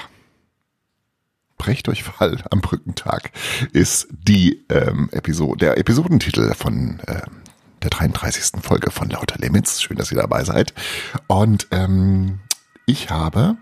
Brechtdurchfall 1.56 2.44
am 2.50 2.60
Brückentag 2.60 3.30
ist 3.72 4.08
die 4.10 4.66
ähm, 4.68 5.08
Episode, 5.12 5.64
der 5.64 5.78
Episodentitel 5.78 6.52
von 6.52 7.00
ähm, 7.06 7.43
der 7.84 7.90
33. 7.90 8.62
Folge 8.62 8.90
von 8.90 9.10
Lauter 9.10 9.38
Limits. 9.38 9.82
Schön, 9.82 9.96
dass 9.96 10.10
ihr 10.10 10.18
dabei 10.18 10.44
seid. 10.44 10.74
Und 11.26 11.68
ähm, 11.70 12.40
ich 12.86 13.10
habe, 13.10 13.56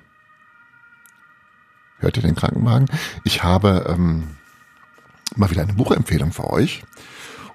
hört 1.98 2.16
ihr 2.16 2.22
den 2.22 2.36
Krankenwagen? 2.36 2.88
Ich 3.24 3.42
habe 3.42 3.86
ähm, 3.88 4.36
mal 5.36 5.50
wieder 5.50 5.62
eine 5.62 5.74
Buchempfehlung 5.74 6.32
für 6.32 6.50
euch. 6.50 6.84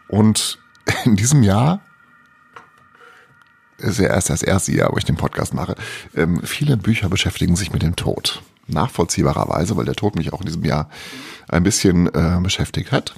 Und 0.08 0.60
in 1.06 1.16
diesem 1.16 1.42
Jahr 1.42 1.82
ist 3.78 4.00
ja 4.00 4.10
erst 4.10 4.30
das 4.30 4.44
erste 4.44 4.74
Jahr, 4.74 4.92
wo 4.92 4.98
ich 4.98 5.06
den 5.06 5.18
Podcast 5.18 5.54
mache. 5.54 5.76
Ähm, 6.16 6.42
viele 6.44 6.78
Bücher 6.78 7.10
beschäftigen 7.10 7.56
sich 7.56 7.72
mit 7.72 7.82
dem 7.82 7.96
Tod. 7.96 8.42
Nachvollziehbarerweise, 8.68 9.78
weil 9.78 9.86
der 9.86 9.96
Tod 9.96 10.16
mich 10.16 10.34
auch 10.34 10.42
in 10.42 10.48
diesem 10.48 10.66
Jahr 10.66 10.90
ein 11.48 11.64
bisschen 11.64 12.08
äh, 12.08 12.40
beschäftigt 12.42 12.92
hat. 12.92 13.16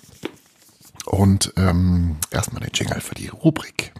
Und 1.09 1.53
ähm, 1.57 2.17
erstmal 2.29 2.61
den 2.61 2.69
Jingle 2.71 3.01
für 3.01 3.15
die 3.15 3.29
Rubrik. 3.29 3.93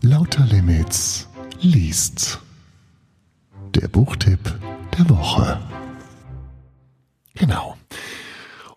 Lauter 0.00 0.44
Limits 0.46 1.28
liest. 1.60 2.40
Der 3.76 3.86
Buchtipp 3.86 4.40
der 4.98 5.08
Woche. 5.08 5.60
Genau. 7.34 7.76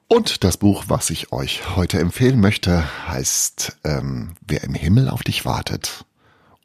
Und 0.07 0.43
das 0.43 0.57
Buch, 0.57 0.83
was 0.87 1.09
ich 1.09 1.31
euch 1.31 1.75
heute 1.75 1.97
empfehlen 1.99 2.39
möchte, 2.39 2.83
heißt 3.07 3.77
ähm, 3.83 4.35
Wer 4.45 4.63
im 4.63 4.75
Himmel 4.75 5.09
auf 5.09 5.23
dich 5.23 5.43
wartet 5.43 6.05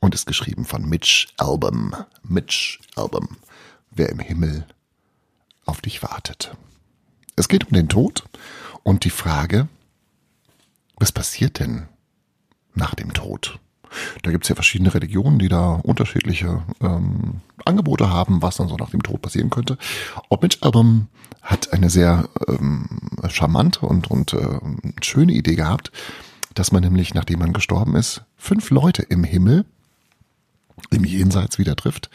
und 0.00 0.14
ist 0.14 0.26
geschrieben 0.26 0.66
von 0.66 0.86
Mitch 0.86 1.28
Album. 1.38 1.96
Mitch 2.22 2.78
Album. 2.94 3.38
Wer 3.90 4.10
im 4.10 4.18
Himmel 4.18 4.66
auf 5.68 5.80
dich 5.80 6.02
wartet. 6.02 6.56
Es 7.36 7.48
geht 7.48 7.66
um 7.66 7.72
den 7.72 7.88
Tod 7.88 8.24
und 8.82 9.04
die 9.04 9.10
Frage, 9.10 9.68
was 10.96 11.12
passiert 11.12 11.60
denn 11.60 11.86
nach 12.74 12.94
dem 12.94 13.12
Tod? 13.12 13.58
Da 14.22 14.30
gibt 14.30 14.44
es 14.44 14.48
ja 14.48 14.54
verschiedene 14.54 14.92
Religionen, 14.92 15.38
die 15.38 15.48
da 15.48 15.80
unterschiedliche 15.82 16.62
ähm, 16.80 17.40
Angebote 17.64 18.10
haben, 18.10 18.42
was 18.42 18.56
dann 18.56 18.68
so 18.68 18.76
nach 18.76 18.90
dem 18.90 19.02
Tod 19.02 19.22
passieren 19.22 19.50
könnte. 19.50 19.78
Orbit 20.28 20.62
Album 20.62 21.08
hat 21.40 21.72
eine 21.72 21.88
sehr 21.88 22.28
ähm, 22.48 22.88
charmante 23.28 23.86
und, 23.86 24.10
und 24.10 24.34
äh, 24.34 24.60
schöne 25.02 25.32
Idee 25.32 25.54
gehabt, 25.54 25.92
dass 26.54 26.72
man 26.72 26.82
nämlich, 26.82 27.14
nachdem 27.14 27.38
man 27.38 27.52
gestorben 27.52 27.94
ist, 27.94 28.22
fünf 28.36 28.70
Leute 28.70 29.02
im 29.02 29.24
Himmel, 29.24 29.64
im 30.90 31.04
Jenseits 31.04 31.58
wieder 31.58 31.76
trifft, 31.76 32.10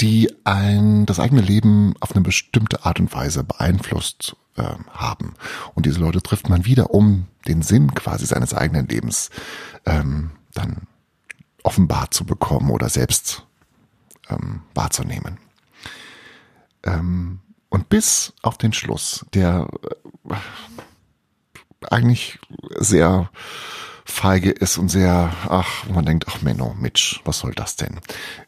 die 0.00 0.32
ein, 0.44 1.06
das 1.06 1.20
eigene 1.20 1.40
Leben 1.40 1.94
auf 2.00 2.12
eine 2.12 2.22
bestimmte 2.22 2.84
Art 2.84 2.98
und 3.00 3.12
Weise 3.14 3.44
beeinflusst 3.44 4.36
äh, 4.56 4.74
haben. 4.90 5.34
Und 5.74 5.86
diese 5.86 6.00
Leute 6.00 6.22
trifft 6.22 6.48
man 6.48 6.64
wieder, 6.64 6.90
um 6.90 7.26
den 7.46 7.62
Sinn 7.62 7.94
quasi 7.94 8.26
seines 8.26 8.54
eigenen 8.54 8.88
Lebens 8.88 9.30
ähm, 9.86 10.32
dann 10.52 10.82
offenbart 11.62 12.12
zu 12.14 12.24
bekommen 12.24 12.70
oder 12.70 12.88
selbst 12.88 13.46
ähm, 14.28 14.62
wahrzunehmen. 14.74 15.38
Ähm, 16.82 17.40
und 17.68 17.88
bis 17.88 18.32
auf 18.42 18.58
den 18.58 18.72
Schluss, 18.72 19.26
der 19.34 19.68
äh, 20.28 20.34
eigentlich 21.90 22.38
sehr 22.78 23.30
feige 24.04 24.50
ist 24.50 24.78
und 24.78 24.88
sehr, 24.88 25.32
ach, 25.48 25.86
man 25.88 26.04
denkt, 26.04 26.26
ach 26.28 26.42
Menno, 26.42 26.74
Mitch, 26.78 27.20
was 27.24 27.38
soll 27.38 27.52
das 27.52 27.76
denn? 27.76 28.00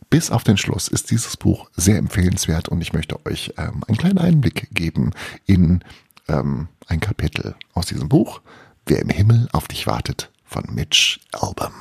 Bis 0.09 0.31
auf 0.31 0.45
den 0.45 0.57
Schluss 0.57 0.89
ist 0.89 1.11
dieses 1.11 1.37
Buch 1.37 1.69
sehr 1.75 1.99
empfehlenswert 1.99 2.69
und 2.69 2.81
ich 2.81 2.93
möchte 2.93 3.25
euch 3.27 3.55
ähm, 3.57 3.83
einen 3.87 3.99
kleinen 3.99 4.19
Einblick 4.19 4.69
geben 4.73 5.13
in 5.47 5.83
ähm, 6.29 6.69
ein 6.87 7.01
Kapitel 7.01 7.57
aus 7.75 7.87
diesem 7.87 8.09
Buch, 8.09 8.41
Wer 8.89 9.01
im 9.01 9.09
Himmel 9.09 9.49
auf 9.53 9.67
dich 9.67 9.89
wartet, 9.89 10.31
von 10.45 10.63
Mitch 10.73 11.19
Album. 11.33 11.73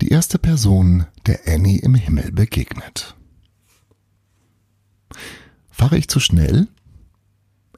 Die 0.00 0.10
erste 0.10 0.38
Person, 0.38 1.06
der 1.26 1.40
Annie 1.46 1.80
im 1.80 1.96
Himmel 1.96 2.30
begegnet. 2.30 3.16
Fahre 5.70 5.98
ich 5.98 6.08
zu 6.08 6.20
schnell? 6.20 6.68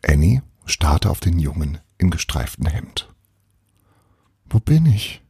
Annie 0.07 0.42
starrte 0.66 1.09
auf 1.09 1.21
den 1.21 1.38
Jungen 1.38 1.78
im 1.97 2.11
gestreiften 2.11 2.66
Hemd. 2.66 3.09
Wo 4.50 4.61
bin 4.61 4.85
ich? 4.85 5.23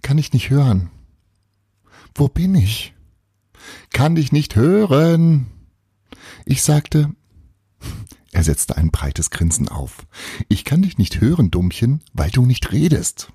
Kann 0.00 0.16
ich 0.16 0.32
nicht 0.32 0.48
hören? 0.48 0.90
Wo 2.14 2.28
bin 2.28 2.54
ich? 2.54 2.94
Kann 3.92 4.14
dich 4.14 4.32
nicht 4.32 4.56
hören. 4.56 5.46
Ich 6.44 6.62
sagte, 6.62 7.14
er 8.32 8.44
setzte 8.44 8.76
ein 8.76 8.90
breites 8.90 9.30
Grinsen 9.30 9.68
auf. 9.68 10.06
Ich 10.48 10.64
kann 10.64 10.82
dich 10.82 10.98
nicht 10.98 11.20
hören, 11.20 11.50
Dummchen, 11.50 12.02
weil 12.12 12.30
du 12.30 12.46
nicht 12.46 12.72
redest. 12.72 13.32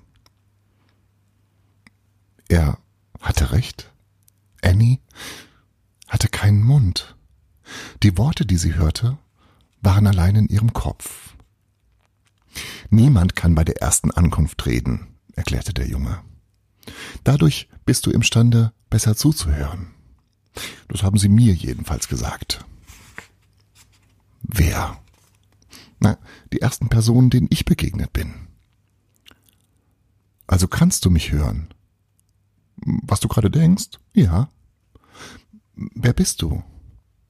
Er 2.48 2.78
hatte 3.20 3.52
recht. 3.52 3.90
Annie 4.62 4.98
hatte 6.08 6.28
keinen 6.28 6.62
Mund. 6.62 7.16
Die 8.02 8.18
Worte, 8.18 8.44
die 8.44 8.56
sie 8.56 8.74
hörte, 8.74 9.18
waren 9.80 10.06
allein 10.06 10.36
in 10.36 10.48
ihrem 10.48 10.72
Kopf. 10.72 11.34
Niemand 12.90 13.36
kann 13.36 13.54
bei 13.54 13.64
der 13.64 13.80
ersten 13.80 14.10
Ankunft 14.10 14.66
reden, 14.66 15.16
erklärte 15.34 15.72
der 15.72 15.86
Junge. 15.86 16.22
Dadurch 17.24 17.68
bist 17.84 18.06
du 18.06 18.10
imstande, 18.10 18.72
besser 18.88 19.16
zuzuhören. 19.16 19.94
Das 20.88 21.02
haben 21.02 21.18
sie 21.18 21.28
mir 21.28 21.54
jedenfalls 21.54 22.08
gesagt. 22.08 22.64
Wer? 24.42 25.00
Na, 26.00 26.18
die 26.52 26.60
ersten 26.60 26.88
Personen, 26.88 27.30
denen 27.30 27.48
ich 27.50 27.64
begegnet 27.64 28.12
bin. 28.12 28.48
Also 30.46 30.66
kannst 30.66 31.04
du 31.04 31.10
mich 31.10 31.30
hören? 31.30 31.72
Was 32.76 33.20
du 33.20 33.28
gerade 33.28 33.50
denkst? 33.50 33.98
Ja. 34.14 34.48
Wer 35.74 36.12
bist 36.12 36.42
du? 36.42 36.62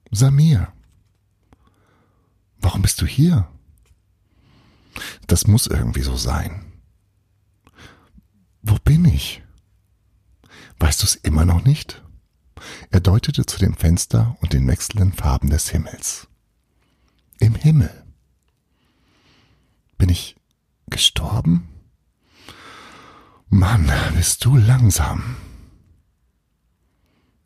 Samir. 0.09 0.73
Warum 2.59 2.81
bist 2.81 3.01
du 3.01 3.05
hier? 3.05 3.47
Das 5.27 5.47
muss 5.47 5.67
irgendwie 5.67 6.01
so 6.01 6.15
sein. 6.15 6.70
Wo 8.61 8.75
bin 8.83 9.05
ich? 9.05 9.41
Weißt 10.79 11.01
du 11.01 11.05
es 11.05 11.15
immer 11.15 11.45
noch 11.45 11.63
nicht? 11.63 12.03
Er 12.91 12.99
deutete 12.99 13.45
zu 13.45 13.57
dem 13.57 13.75
Fenster 13.75 14.37
und 14.41 14.53
den 14.53 14.67
wechselnden 14.67 15.13
Farben 15.13 15.49
des 15.49 15.69
Himmels. 15.69 16.27
Im 17.39 17.55
Himmel. 17.55 17.91
Bin 19.97 20.09
ich 20.09 20.35
gestorben? 20.89 21.69
Mann, 23.49 23.91
bist 24.15 24.45
du 24.45 24.55
langsam. 24.55 25.35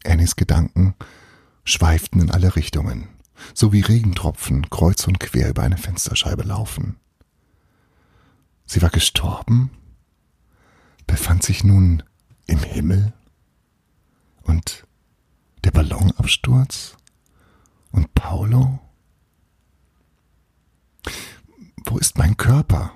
Annies 0.05 0.35
Gedanken 0.35 0.95
schweiften 1.63 2.21
in 2.21 2.31
alle 2.31 2.55
Richtungen, 2.55 3.07
so 3.53 3.73
wie 3.73 3.81
Regentropfen 3.81 4.69
kreuz 4.69 5.07
und 5.07 5.19
quer 5.19 5.49
über 5.49 5.63
eine 5.63 5.77
Fensterscheibe 5.77 6.43
laufen. 6.43 6.97
Sie 8.65 8.81
war 8.81 8.89
gestorben, 8.89 9.71
befand 11.07 11.43
sich 11.43 11.63
nun 11.63 12.03
im 12.47 12.59
Himmel 12.59 13.13
und 14.43 14.85
der 15.63 15.71
Ballonabsturz 15.71 16.97
und 17.91 18.13
Paulo? 18.13 18.79
Wo 21.85 21.97
ist 21.97 22.17
mein 22.17 22.37
Körper? 22.37 22.91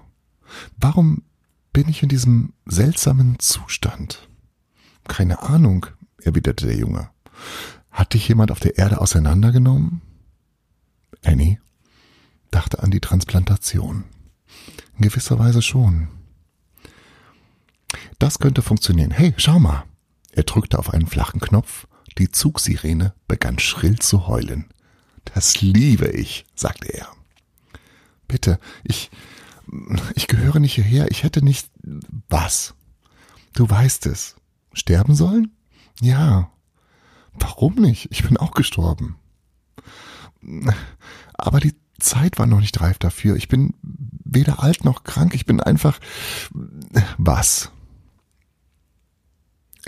Warum 0.78 1.24
bin 1.74 1.88
ich 1.90 2.04
in 2.04 2.10
diesem 2.10 2.54
seltsamen 2.66 3.40
Zustand? 3.40 4.28
Keine 5.08 5.42
Ahnung, 5.44 5.86
erwiderte 6.22 6.66
der 6.68 6.76
Junge. 6.76 7.10
Hat 7.92 8.14
dich 8.14 8.28
jemand 8.28 8.52
auf 8.52 8.60
der 8.60 8.78
Erde 8.78 9.02
auseinandergenommen? 9.02 10.02
Annie 11.24 11.60
dachte 12.52 12.82
an 12.82 12.92
die 12.92 13.00
Transplantation. 13.00 14.06
In 14.98 15.04
gewisser 15.04 15.40
Weise 15.40 15.62
schon. 15.62 16.08
Das 18.20 18.40
könnte 18.40 18.62
funktionieren. 18.62 19.12
Hey, 19.12 19.34
schau 19.38 19.60
mal. 19.60 19.84
Er 20.32 20.44
drückte 20.44 20.80
auf 20.80 20.94
einen 20.94 21.08
flachen 21.08 21.40
Knopf. 21.40 21.88
Die 22.18 22.32
Zugsirene 22.32 23.14
begann 23.28 23.60
schrill 23.60 24.00
zu 24.00 24.28
heulen. 24.28 24.66
Das 25.34 25.62
liebe 25.62 26.08
ich, 26.10 26.46
sagte 26.56 26.88
er. 26.94 27.08
Bitte, 28.28 28.60
ich, 28.84 29.10
ich 30.16 30.28
gehöre 30.28 30.60
nicht 30.60 30.76
hierher. 30.76 31.10
Ich 31.10 31.24
hätte 31.24 31.44
nicht, 31.44 31.70
was? 32.30 32.76
Du 33.54 33.70
weißt 33.70 34.06
es. 34.06 34.36
Sterben 34.74 35.16
sollen? 35.16 35.52
Ja. 36.02 36.52
Warum 37.34 37.76
nicht? 37.76 38.10
Ich 38.12 38.24
bin 38.24 38.38
auch 38.38 38.52
gestorben. 38.52 39.16
Aber 41.34 41.60
die 41.60 41.76
Zeit 42.00 42.38
war 42.40 42.46
noch 42.46 42.60
nicht 42.60 42.80
reif 42.82 42.98
dafür. 43.00 43.36
Ich 43.36 43.48
bin 43.48 43.74
weder 43.82 44.64
alt 44.64 44.86
noch 44.86 45.04
krank. 45.04 45.34
Ich 45.34 45.46
bin 45.46 45.60
einfach. 45.60 46.00
Was? 47.18 47.72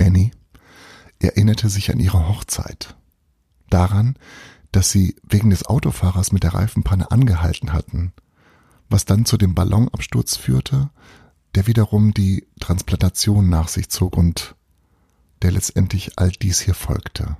Annie 0.01 0.31
erinnerte 1.19 1.69
sich 1.69 1.91
an 1.91 1.99
ihre 1.99 2.27
Hochzeit. 2.27 2.95
Daran, 3.69 4.17
dass 4.71 4.91
sie 4.91 5.15
wegen 5.23 5.49
des 5.49 5.65
Autofahrers 5.65 6.31
mit 6.31 6.43
der 6.43 6.53
Reifenpanne 6.53 7.11
angehalten 7.11 7.73
hatten, 7.73 8.13
was 8.89 9.05
dann 9.05 9.25
zu 9.25 9.37
dem 9.37 9.55
Ballonabsturz 9.55 10.35
führte, 10.35 10.89
der 11.55 11.67
wiederum 11.67 12.13
die 12.13 12.47
Transplantation 12.59 13.49
nach 13.49 13.67
sich 13.67 13.89
zog 13.89 14.17
und 14.17 14.55
der 15.41 15.51
letztendlich 15.51 16.17
all 16.17 16.29
dies 16.29 16.59
hier 16.59 16.75
folgte. 16.75 17.37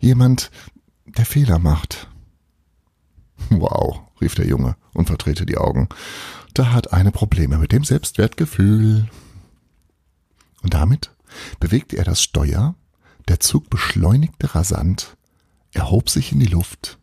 Jemand, 0.00 0.50
der 1.06 1.26
Fehler 1.26 1.58
macht. 1.58 2.08
Wow, 3.50 4.00
rief 4.20 4.34
der 4.34 4.46
Junge 4.46 4.76
und 4.92 5.06
verdrehte 5.06 5.44
die 5.46 5.58
Augen. 5.58 5.88
Da 6.54 6.72
hat 6.72 6.92
eine 6.92 7.10
Probleme 7.10 7.58
mit 7.58 7.72
dem 7.72 7.84
Selbstwertgefühl. 7.84 9.08
Und 10.62 10.74
damit 10.74 11.13
bewegte 11.60 11.96
er 11.96 12.04
das 12.04 12.22
Steuer, 12.22 12.74
der 13.28 13.40
Zug 13.40 13.70
beschleunigte 13.70 14.54
rasant, 14.54 15.16
erhob 15.72 16.10
sich 16.10 16.32
in 16.32 16.40
die 16.40 16.46
Luft, 16.46 16.98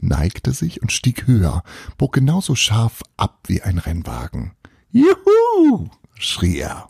neigte 0.00 0.52
sich 0.52 0.82
und 0.82 0.92
stieg 0.92 1.26
höher, 1.26 1.62
bog 1.98 2.14
genauso 2.14 2.54
scharf 2.54 3.02
ab 3.16 3.40
wie 3.46 3.62
ein 3.62 3.78
Rennwagen. 3.78 4.52
Juhu! 4.90 5.88
schrie 6.14 6.58
er. 6.58 6.88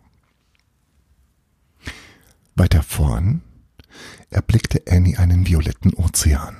Weiter 2.54 2.82
vorn 2.82 3.42
erblickte 4.30 4.82
Annie 4.88 5.18
einen 5.18 5.46
violetten 5.46 5.94
Ozean. 5.94 6.56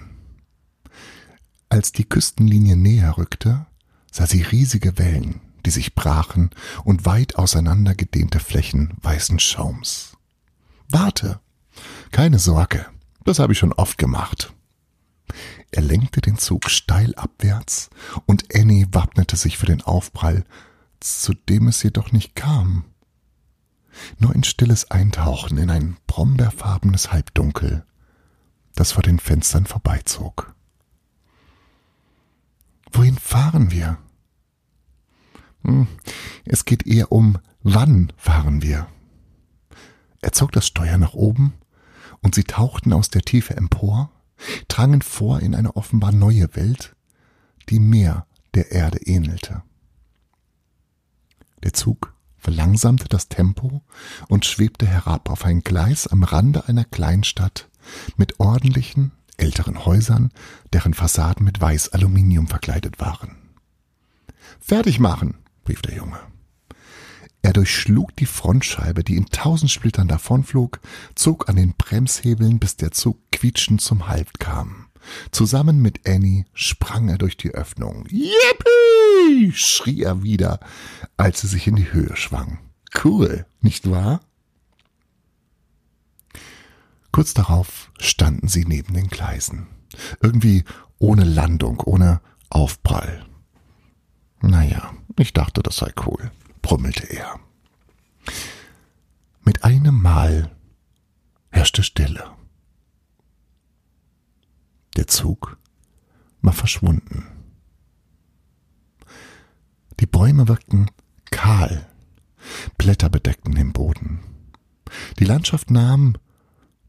Als 1.68 1.92
die 1.92 2.04
Küstenlinie 2.04 2.76
näher 2.76 3.18
rückte, 3.18 3.66
sah 4.10 4.26
sie 4.26 4.42
riesige 4.42 4.98
Wellen, 4.98 5.40
die 5.64 5.70
sich 5.70 5.94
brachen 5.94 6.50
und 6.84 7.04
weit 7.04 7.36
auseinandergedehnte 7.36 8.40
Flächen 8.40 8.94
weißen 9.02 9.40
Schaums. 9.40 10.15
Warte, 10.88 11.40
keine 12.10 12.38
Sorge, 12.38 12.86
das 13.24 13.38
habe 13.38 13.52
ich 13.52 13.58
schon 13.58 13.72
oft 13.72 13.98
gemacht. 13.98 14.52
Er 15.72 15.82
lenkte 15.82 16.20
den 16.20 16.38
Zug 16.38 16.70
steil 16.70 17.14
abwärts 17.16 17.90
und 18.26 18.54
Annie 18.54 18.86
wappnete 18.92 19.36
sich 19.36 19.58
für 19.58 19.66
den 19.66 19.82
Aufprall, 19.82 20.44
zu 21.00 21.34
dem 21.34 21.68
es 21.68 21.82
jedoch 21.82 22.12
nicht 22.12 22.34
kam. 22.34 22.84
Nur 24.18 24.34
ein 24.34 24.44
stilles 24.44 24.90
Eintauchen 24.90 25.58
in 25.58 25.70
ein 25.70 25.96
brombeerfarbenes 26.06 27.12
Halbdunkel, 27.12 27.84
das 28.74 28.92
vor 28.92 29.02
den 29.02 29.18
Fenstern 29.18 29.66
vorbeizog. 29.66 30.54
Wohin 32.92 33.18
fahren 33.18 33.70
wir? 33.70 33.98
Hm, 35.64 35.88
es 36.44 36.64
geht 36.64 36.86
eher 36.86 37.10
um, 37.10 37.38
wann 37.62 38.12
fahren 38.16 38.62
wir. 38.62 38.86
Er 40.20 40.32
zog 40.32 40.52
das 40.52 40.66
Steuer 40.66 40.98
nach 40.98 41.14
oben, 41.14 41.54
und 42.20 42.34
sie 42.34 42.44
tauchten 42.44 42.92
aus 42.92 43.10
der 43.10 43.22
Tiefe 43.22 43.56
empor, 43.56 44.10
drangen 44.68 45.02
vor 45.02 45.40
in 45.40 45.54
eine 45.54 45.76
offenbar 45.76 46.12
neue 46.12 46.54
Welt, 46.56 46.94
die 47.68 47.80
mehr 47.80 48.26
der 48.54 48.72
Erde 48.72 48.98
ähnelte. 48.98 49.62
Der 51.62 51.72
Zug 51.72 52.14
verlangsamte 52.36 53.08
das 53.08 53.28
Tempo 53.28 53.82
und 54.28 54.44
schwebte 54.44 54.86
herab 54.86 55.30
auf 55.30 55.44
ein 55.44 55.60
Gleis 55.60 56.06
am 56.06 56.22
Rande 56.22 56.68
einer 56.68 56.84
Kleinstadt 56.84 57.68
mit 58.16 58.40
ordentlichen, 58.40 59.12
älteren 59.36 59.84
Häusern, 59.84 60.32
deren 60.72 60.94
Fassaden 60.94 61.44
mit 61.44 61.60
Weiß-Aluminium 61.60 62.46
verkleidet 62.46 63.00
waren. 63.00 63.36
Fertig 64.60 65.00
machen, 65.00 65.34
rief 65.68 65.82
der 65.82 65.94
Junge. 65.94 66.18
Er 67.46 67.52
durchschlug 67.52 68.16
die 68.16 68.26
Frontscheibe, 68.26 69.04
die 69.04 69.14
in 69.14 69.26
tausend 69.26 69.70
Splittern 69.70 70.08
davonflog, 70.08 70.80
zog 71.14 71.48
an 71.48 71.54
den 71.54 71.74
Bremshebeln, 71.74 72.58
bis 72.58 72.74
der 72.74 72.90
Zug 72.90 73.20
quietschend 73.30 73.80
zum 73.80 74.08
Halt 74.08 74.40
kam. 74.40 74.86
Zusammen 75.30 75.80
mit 75.80 76.08
Annie 76.08 76.46
sprang 76.54 77.08
er 77.08 77.18
durch 77.18 77.36
die 77.36 77.52
Öffnung. 77.52 78.04
Yippie! 78.10 79.52
schrie 79.52 80.02
er 80.02 80.24
wieder, 80.24 80.58
als 81.16 81.40
sie 81.40 81.46
sich 81.46 81.68
in 81.68 81.76
die 81.76 81.92
Höhe 81.92 82.16
schwang. 82.16 82.58
Cool, 83.04 83.46
nicht 83.60 83.88
wahr? 83.88 84.22
Kurz 87.12 87.32
darauf 87.32 87.92
standen 88.00 88.48
sie 88.48 88.64
neben 88.64 88.92
den 88.92 89.06
Gleisen. 89.06 89.68
Irgendwie 90.20 90.64
ohne 90.98 91.22
Landung, 91.22 91.78
ohne 91.86 92.20
Aufprall. 92.50 93.24
Naja, 94.40 94.94
ich 95.16 95.32
dachte, 95.32 95.62
das 95.62 95.76
sei 95.76 95.92
cool 96.06 96.32
brummelte 96.66 97.04
er. 97.04 97.38
Mit 99.44 99.62
einem 99.62 100.02
Mal 100.02 100.50
herrschte 101.50 101.84
Stille. 101.84 102.28
Der 104.96 105.06
Zug 105.06 105.58
war 106.42 106.52
verschwunden. 106.52 107.24
Die 110.00 110.06
Bäume 110.06 110.48
wirkten 110.48 110.90
kahl, 111.30 111.86
Blätter 112.78 113.10
bedeckten 113.10 113.54
den 113.54 113.72
Boden. 113.72 114.18
Die 115.20 115.24
Landschaft 115.24 115.70
nahm, 115.70 116.16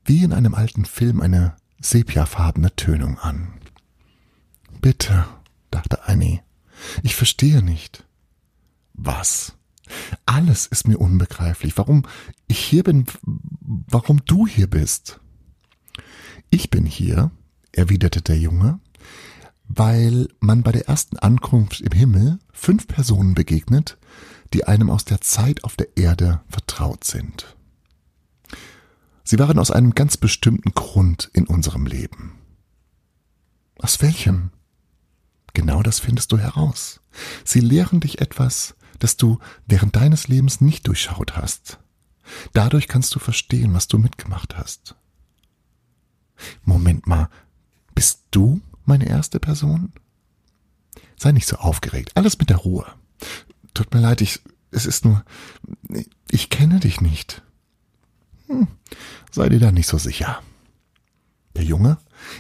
wie 0.06 0.24
in 0.24 0.34
einem 0.34 0.56
alten 0.56 0.86
Film, 0.86 1.22
eine 1.22 1.56
sepiafarbene 1.80 2.76
Tönung 2.76 3.20
an. 3.20 3.54
Bitte, 4.82 5.28
dachte 5.70 6.08
Annie, 6.08 6.42
ich 7.04 7.16
verstehe 7.16 7.62
nicht. 7.62 8.08
Was? 8.96 9.57
Alles 10.26 10.68
ist 10.68 10.88
mir 10.88 11.00
unbegreiflich. 11.00 11.78
Warum 11.78 12.04
ich 12.48 12.60
hier 12.60 12.84
bin, 12.84 13.06
warum 13.62 14.24
du 14.26 14.48
hier 14.48 14.68
bist. 14.68 15.20
Ich 16.50 16.70
bin 16.70 16.86
hier, 16.86 17.32
erwiderte 17.72 18.22
der 18.22 18.38
Junge, 18.38 18.80
weil 19.68 20.30
man 20.40 20.64
bei 20.64 20.72
der 20.72 20.88
ersten 20.88 21.18
Ankunft 21.18 21.82
im 21.82 21.92
Himmel 21.92 22.40
fünf 22.54 22.88
Personen 22.88 23.34
begegnet, 23.34 23.98
die 24.54 24.66
einem 24.66 24.90
aus 24.90 25.06
der 25.06 25.22
Zeit 25.22 25.64
auf 25.64 25.76
der 25.76 25.98
Erde 25.98 26.42
vertraut 26.48 27.04
sind. 27.04 27.58
Sie 29.24 29.40
waren 29.40 29.60
aus 29.60 29.72
einem 29.72 29.94
ganz 29.94 30.16
bestimmten 30.16 30.74
Grund 30.74 31.30
in 31.34 31.48
unserem 31.48 31.86
Leben. 31.86 32.40
Aus 33.80 34.02
welchem? 34.02 34.52
Genau 35.54 35.84
das 35.84 36.00
findest 36.00 36.32
du 36.32 36.38
heraus. 36.38 37.02
Sie 37.44 37.60
lehren 37.60 38.00
dich 38.00 38.22
etwas, 38.22 38.76
das 39.00 39.18
du 39.18 39.40
während 39.66 39.96
deines 39.96 40.28
Lebens 40.28 40.62
nicht 40.62 40.88
durchschaut 40.88 41.38
hast. 41.38 41.80
Dadurch 42.54 42.88
kannst 42.88 43.16
du 43.16 43.20
verstehen, 43.20 43.74
was 43.74 43.88
du 43.88 43.98
mitgemacht 43.98 44.58
hast. 44.58 44.96
Moment 46.64 47.08
mal, 47.08 47.30
bist 47.96 48.24
du 48.32 48.62
meine 48.86 49.08
erste 49.08 49.40
Person? 49.40 49.94
Sei 51.18 51.32
nicht 51.32 51.48
so 51.48 51.58
aufgeregt. 51.58 52.12
Alles 52.16 52.38
mit 52.38 52.50
der 52.50 52.58
Ruhe. 52.58 52.86
Tut 53.74 53.94
mir 53.94 54.02
leid, 54.02 54.22
ich, 54.22 54.42
es 54.72 54.86
ist 54.86 55.06
nur, 55.06 55.24
ich 56.30 56.50
kenne 56.50 56.80
dich 56.80 57.02
nicht. 57.02 57.42
Hm, 58.48 58.68
sei 59.32 59.50
dir 59.50 59.60
da 59.60 59.72
nicht 59.72 59.88
so 59.88 59.98
sicher. 59.98 60.42
Der 61.56 61.64
Junge 61.64 61.98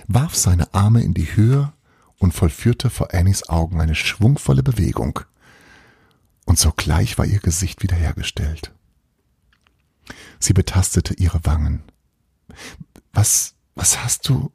warf 0.07 0.35
seine 0.35 0.73
Arme 0.73 1.01
in 1.01 1.13
die 1.13 1.35
Höhe 1.35 1.73
und 2.19 2.33
vollführte 2.33 2.89
vor 2.89 3.13
Annies 3.13 3.49
Augen 3.49 3.81
eine 3.81 3.95
schwungvolle 3.95 4.63
Bewegung. 4.63 5.21
Und 6.47 6.57
sogleich 6.57 7.17
war 7.17 7.25
ihr 7.25 7.39
Gesicht 7.39 7.83
wiederhergestellt. 7.83 8.73
Sie 10.39 10.53
betastete 10.53 11.13
ihre 11.13 11.43
Wangen. 11.43 11.83
Was, 13.11 13.55
was 13.75 14.01
hast 14.01 14.29
du? 14.29 14.51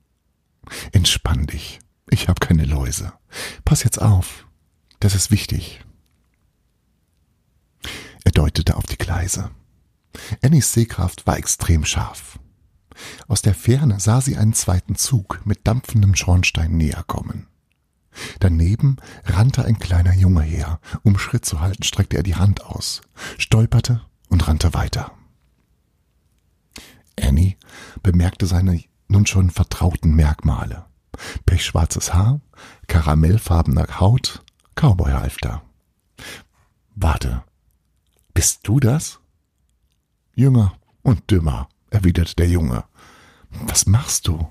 Entspann 0.92 1.46
dich. 1.46 1.80
Ich 2.08 2.28
habe 2.28 2.40
keine 2.40 2.64
Läuse. 2.64 3.12
Pass 3.66 3.84
jetzt 3.84 4.00
auf. 4.00 4.46
Das 5.00 5.14
ist 5.14 5.30
wichtig. 5.30 5.84
Er 8.24 8.32
deutete 8.32 8.76
auf 8.76 8.86
die 8.86 8.96
Gleise. 8.98 9.50
Annies 10.42 10.72
Sehkraft 10.72 11.26
war 11.26 11.36
extrem 11.36 11.84
scharf. 11.84 12.38
Aus 13.28 13.42
der 13.42 13.54
Ferne 13.54 14.00
sah 14.00 14.22
sie 14.22 14.38
einen 14.38 14.54
zweiten 14.54 14.96
Zug 14.96 15.42
mit 15.44 15.66
dampfendem 15.66 16.14
Schornstein 16.14 16.74
näher 16.74 17.04
kommen. 17.06 17.48
Daneben 18.40 18.96
rannte 19.24 19.64
ein 19.64 19.78
kleiner 19.78 20.14
Junge 20.14 20.42
her. 20.42 20.80
Um 21.02 21.18
Schritt 21.18 21.44
zu 21.44 21.60
halten, 21.60 21.82
streckte 21.82 22.16
er 22.16 22.22
die 22.22 22.36
Hand 22.36 22.64
aus, 22.64 23.02
stolperte 23.38 24.02
und 24.28 24.46
rannte 24.48 24.74
weiter. 24.74 25.12
Annie 27.20 27.56
bemerkte 28.02 28.46
seine 28.46 28.82
nun 29.08 29.26
schon 29.26 29.50
vertrauten 29.50 30.14
Merkmale. 30.14 30.86
Pechschwarzes 31.44 32.14
Haar, 32.14 32.40
karamellfarbener 32.86 34.00
Haut, 34.00 34.42
Cowboyhalfter. 34.74 35.62
Warte, 36.94 37.44
bist 38.34 38.60
du 38.66 38.80
das? 38.80 39.20
Jünger 40.34 40.72
und 41.02 41.30
dümmer, 41.30 41.68
erwiderte 41.90 42.36
der 42.36 42.48
Junge. 42.48 42.84
Was 43.50 43.86
machst 43.86 44.26
du? 44.28 44.48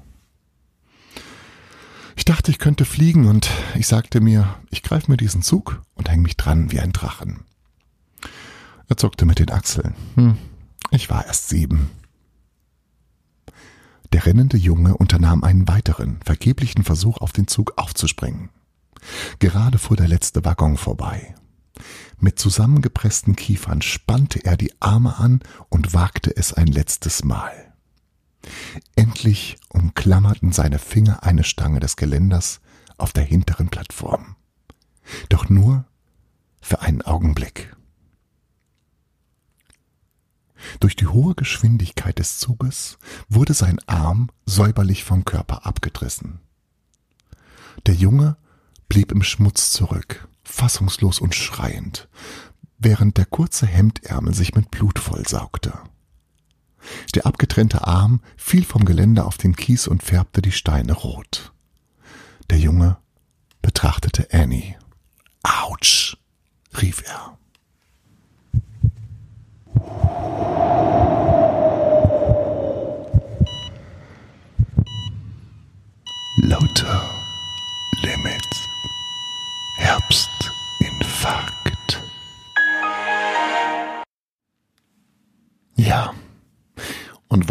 Ich 2.31 2.37
dachte, 2.37 2.51
ich 2.51 2.59
könnte 2.59 2.85
fliegen 2.85 3.27
und 3.27 3.49
ich 3.75 3.87
sagte 3.87 4.21
mir, 4.21 4.55
ich 4.69 4.83
greife 4.83 5.11
mir 5.11 5.17
diesen 5.17 5.41
Zug 5.41 5.81
und 5.95 6.09
hänge 6.09 6.21
mich 6.21 6.37
dran 6.37 6.71
wie 6.71 6.79
ein 6.79 6.93
Drachen. 6.93 7.41
Er 8.87 8.95
zuckte 8.95 9.25
mit 9.25 9.39
den 9.39 9.51
Achseln. 9.51 9.95
Hm, 10.15 10.37
ich 10.91 11.09
war 11.09 11.25
erst 11.25 11.49
sieben. 11.49 11.91
Der 14.13 14.25
rennende 14.25 14.55
Junge 14.55 14.95
unternahm 14.95 15.43
einen 15.43 15.67
weiteren, 15.67 16.21
vergeblichen 16.23 16.85
Versuch, 16.85 17.17
auf 17.17 17.33
den 17.33 17.49
Zug 17.49 17.73
aufzuspringen. 17.75 18.47
Gerade 19.39 19.77
fuhr 19.77 19.97
der 19.97 20.07
letzte 20.07 20.45
Waggon 20.45 20.77
vorbei. 20.77 21.35
Mit 22.17 22.39
zusammengepressten 22.39 23.35
Kiefern 23.35 23.81
spannte 23.81 24.45
er 24.45 24.55
die 24.55 24.71
Arme 24.79 25.17
an 25.17 25.41
und 25.67 25.93
wagte 25.93 26.33
es 26.33 26.53
ein 26.53 26.67
letztes 26.67 27.25
Mal. 27.25 27.70
Endlich 28.95 29.57
umklammerten 29.69 30.51
seine 30.51 30.79
Finger 30.79 31.23
eine 31.23 31.43
Stange 31.43 31.79
des 31.79 31.95
Geländers 31.95 32.61
auf 32.97 33.13
der 33.13 33.23
hinteren 33.23 33.69
Plattform. 33.69 34.35
Doch 35.29 35.49
nur 35.49 35.85
für 36.61 36.81
einen 36.81 37.01
Augenblick. 37.01 37.75
Durch 40.79 40.95
die 40.95 41.07
hohe 41.07 41.35
Geschwindigkeit 41.35 42.19
des 42.19 42.37
Zuges 42.37 42.97
wurde 43.29 43.53
sein 43.53 43.79
Arm 43.87 44.29
säuberlich 44.45 45.03
vom 45.03 45.25
Körper 45.25 45.65
abgerissen. 45.65 46.39
Der 47.85 47.95
Junge 47.95 48.37
blieb 48.87 49.11
im 49.11 49.23
Schmutz 49.23 49.71
zurück, 49.71 50.27
fassungslos 50.43 51.19
und 51.19 51.33
schreiend, 51.33 52.09
während 52.77 53.17
der 53.17 53.25
kurze 53.25 53.65
Hemdärmel 53.65 54.33
sich 54.33 54.53
mit 54.53 54.69
Blut 54.69 54.99
vollsaugte. 54.99 55.73
Der 57.15 57.25
abgetrennte 57.25 57.85
Arm 57.85 58.21
fiel 58.37 58.63
vom 58.63 58.85
Geländer 58.85 59.25
auf 59.25 59.37
den 59.37 59.55
Kies 59.55 59.87
und 59.87 60.03
färbte 60.03 60.41
die 60.41 60.51
Steine 60.51 60.93
rot. 60.93 61.53
Der 62.49 62.57
Junge 62.59 62.97
betrachtete 63.61 64.27
Annie. 64.31 64.75
Autsch, 65.43 66.17
rief 66.81 67.03
er. 67.05 67.37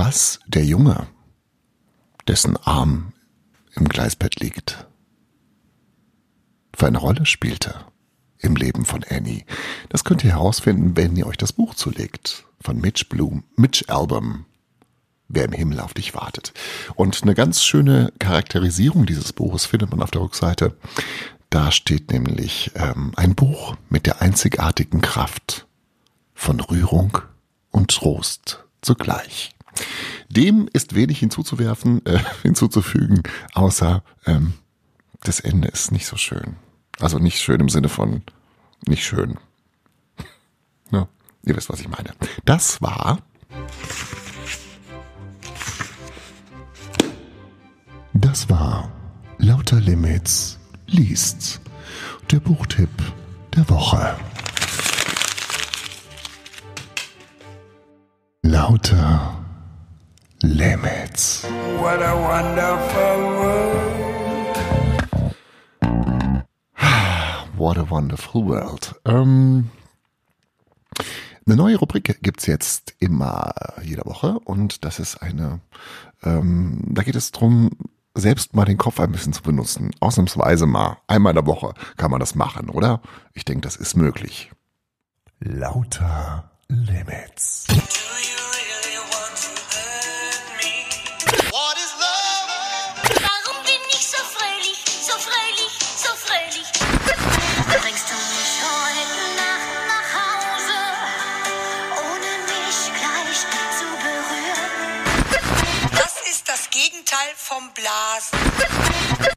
Was 0.02 0.40
der 0.46 0.64
Junge, 0.64 1.08
dessen 2.26 2.56
Arm 2.56 3.12
im 3.74 3.86
Gleisbett 3.86 4.40
liegt, 4.40 4.86
für 6.74 6.86
eine 6.86 6.96
Rolle 6.96 7.26
spielte 7.26 7.74
im 8.38 8.56
Leben 8.56 8.86
von 8.86 9.04
Annie, 9.04 9.44
das 9.90 10.04
könnt 10.04 10.24
ihr 10.24 10.30
herausfinden, 10.30 10.96
wenn 10.96 11.16
ihr 11.16 11.26
euch 11.26 11.36
das 11.36 11.52
Buch 11.52 11.74
zulegt 11.74 12.46
von 12.62 12.80
Mitch 12.80 13.04
Bloom, 13.10 13.44
Mitch 13.56 13.92
Album 13.92 14.46
wer 15.28 15.44
im 15.44 15.52
Himmel 15.52 15.80
auf 15.80 15.92
dich 15.92 16.14
wartet. 16.14 16.54
Und 16.94 17.22
eine 17.22 17.34
ganz 17.34 17.62
schöne 17.62 18.10
Charakterisierung 18.18 19.04
dieses 19.04 19.34
Buches 19.34 19.66
findet 19.66 19.90
man 19.90 20.00
auf 20.00 20.10
der 20.10 20.22
Rückseite. 20.22 20.78
Da 21.50 21.70
steht 21.70 22.10
nämlich 22.10 22.70
ähm, 22.74 23.12
ein 23.16 23.34
Buch 23.34 23.76
mit 23.90 24.06
der 24.06 24.22
einzigartigen 24.22 25.02
Kraft 25.02 25.66
von 26.32 26.58
Rührung 26.58 27.18
und 27.70 27.90
Trost 27.90 28.64
zugleich. 28.80 29.54
Dem 30.28 30.68
ist 30.72 30.94
wenig 30.94 31.18
hinzuzuwerfen, 31.18 32.04
äh, 32.06 32.18
hinzuzufügen, 32.42 33.22
außer 33.52 34.02
ähm, 34.26 34.54
das 35.22 35.40
Ende 35.40 35.68
ist 35.68 35.92
nicht 35.92 36.06
so 36.06 36.16
schön. 36.16 36.56
Also 36.98 37.18
nicht 37.18 37.40
schön 37.40 37.60
im 37.60 37.68
Sinne 37.68 37.88
von 37.88 38.22
nicht 38.86 39.04
schön. 39.04 39.38
ne? 40.90 41.08
Ihr 41.44 41.56
wisst, 41.56 41.70
was 41.70 41.80
ich 41.80 41.88
meine. 41.88 42.12
Das 42.44 42.80
war 42.82 43.18
Das 48.20 48.50
war 48.50 48.92
Lauter 49.38 49.80
Limits 49.80 50.58
liest. 50.86 51.60
Der 52.30 52.38
Buchtipp 52.38 52.90
der 53.56 53.68
Woche. 53.70 54.14
Lauter 58.42 59.39
Limits. 60.42 61.44
What 61.78 62.00
a 62.02 62.14
wonderful 62.16 63.20
world. 63.40 64.06
What 67.56 67.76
a 67.76 67.90
wonderful 67.90 68.46
world. 68.46 68.94
Ähm, 69.04 69.70
eine 71.46 71.56
neue 71.56 71.76
Rubrik 71.76 72.22
gibt's 72.22 72.46
jetzt 72.46 72.94
immer 73.00 73.52
jede 73.82 74.06
Woche 74.06 74.38
und 74.44 74.84
das 74.84 74.98
ist 74.98 75.16
eine, 75.20 75.60
ähm, 76.22 76.84
da 76.86 77.02
geht 77.02 77.16
es 77.16 77.32
drum 77.32 77.70
selbst 78.14 78.54
mal 78.54 78.64
den 78.64 78.78
Kopf 78.78 78.98
ein 78.98 79.12
bisschen 79.12 79.34
zu 79.34 79.42
benutzen. 79.42 79.90
Ausnahmsweise 80.00 80.64
mal. 80.66 80.96
Einmal 81.06 81.32
in 81.32 81.36
der 81.36 81.46
Woche 81.46 81.74
kann 81.98 82.10
man 82.10 82.20
das 82.20 82.34
machen, 82.34 82.70
oder? 82.70 83.02
Ich 83.34 83.44
denke, 83.44 83.60
das 83.60 83.76
ist 83.76 83.94
möglich. 83.94 84.50
Lauter 85.40 86.50
Limits. 86.68 87.66
Gegenteil 107.60 107.66
vom 107.66 107.70
Blasen. 107.74 108.38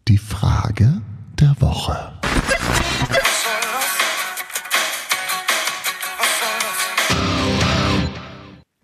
Die 0.07 0.17
Frage 0.17 1.01
der 1.39 1.55
Woche. 1.59 2.13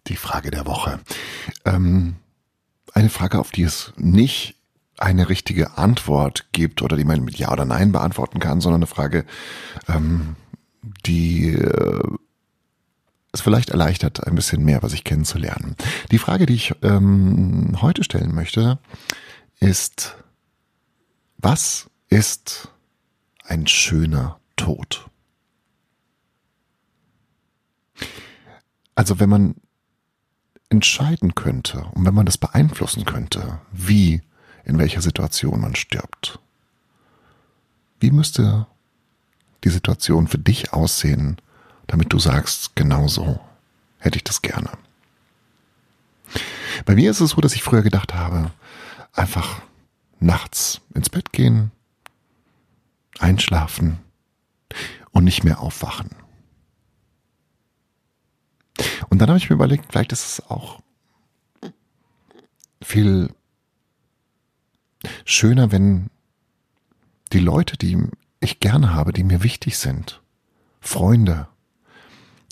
Die 0.08 0.16
Frage 0.16 0.52
der 0.52 0.66
Woche. 0.66 1.00
Ähm, 1.66 2.16
eine 2.94 3.10
Frage, 3.10 3.40
auf 3.40 3.52
die 3.52 3.64
es 3.64 3.94
nicht 3.98 4.56
eine 4.98 5.30
richtige 5.30 5.78
Antwort 5.78 6.52
gibt 6.52 6.82
oder 6.82 6.98
die 6.98 7.06
man 7.06 7.24
mit 7.24 7.38
Ja 7.38 7.52
oder 7.52 7.66
Nein 7.66 7.92
beantworten 7.92 8.40
kann, 8.40 8.60
sondern 8.60 8.82
eine 8.82 8.88
Frage, 8.88 9.26
ähm, 9.88 10.36
die 11.06 11.54
äh, 11.54 12.18
es 13.32 13.42
vielleicht 13.42 13.70
erleichtert, 13.70 14.26
ein 14.26 14.36
bisschen 14.36 14.64
mehr 14.64 14.80
über 14.80 14.90
sich 14.90 15.04
kennenzulernen. 15.04 15.76
Die 16.12 16.18
Frage, 16.18 16.46
die 16.46 16.56
ich 16.56 16.74
ähm, 16.82 17.78
heute 17.82 18.04
stellen 18.04 18.34
möchte, 18.34 18.80
ist, 19.60 20.16
was 21.38 21.90
ist 22.10 22.70
ein 23.44 23.68
schöner 23.68 24.40
Tod? 24.56 25.10
Also 28.96 29.20
wenn 29.20 29.30
man 29.30 29.56
entscheiden 30.70 31.36
könnte 31.36 31.86
und 31.94 32.06
wenn 32.06 32.14
man 32.14 32.26
das 32.26 32.38
beeinflussen 32.38 33.06
könnte, 33.06 33.60
wie, 33.72 34.22
in 34.66 34.78
welcher 34.78 35.02
Situation 35.02 35.62
man 35.62 35.76
stirbt, 35.76 36.40
wie 38.00 38.12
müsste 38.12 38.68
die 39.64 39.70
Situation 39.70 40.28
für 40.28 40.38
dich 40.38 40.74
aussehen, 40.74 41.38
damit 41.88 42.14
du 42.14 42.20
sagst, 42.20 42.76
genau 42.76 43.08
so 43.08 43.40
hätte 43.98 44.18
ich 44.18 44.24
das 44.24 44.42
gerne. 44.42 44.70
Bei 46.86 46.96
mir 46.96 47.12
ist 47.12 47.20
es 47.20 47.32
so, 47.32 47.42
dass 47.42 47.56
ich 47.56 47.64
früher 47.64 47.82
gedacht 47.82 48.14
habe, 48.14 48.52
einfach 49.14 49.62
nachts 50.20 50.82
ins 50.94 51.10
Bett 51.10 51.32
gehen, 51.32 51.72
einschlafen 53.20 54.00
und 55.12 55.24
nicht 55.24 55.44
mehr 55.44 55.60
aufwachen. 55.60 56.10
Und 59.10 59.20
dann 59.20 59.30
habe 59.30 59.38
ich 59.38 59.50
mir 59.50 59.56
überlegt, 59.56 59.86
vielleicht 59.90 60.12
ist 60.12 60.26
es 60.26 60.50
auch 60.50 60.80
viel 62.82 63.34
schöner, 65.26 65.72
wenn 65.72 66.10
die 67.34 67.40
Leute, 67.40 67.78
die 67.78 67.98
ich 68.40 68.60
gerne 68.60 68.94
habe, 68.94 69.14
die 69.14 69.24
mir 69.24 69.44
wichtig 69.44 69.78
sind, 69.78 70.22
Freunde, 70.80 71.48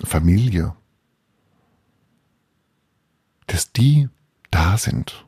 Familie, 0.04 0.76
dass 3.48 3.72
die 3.72 4.10
da 4.52 4.78
sind, 4.78 5.27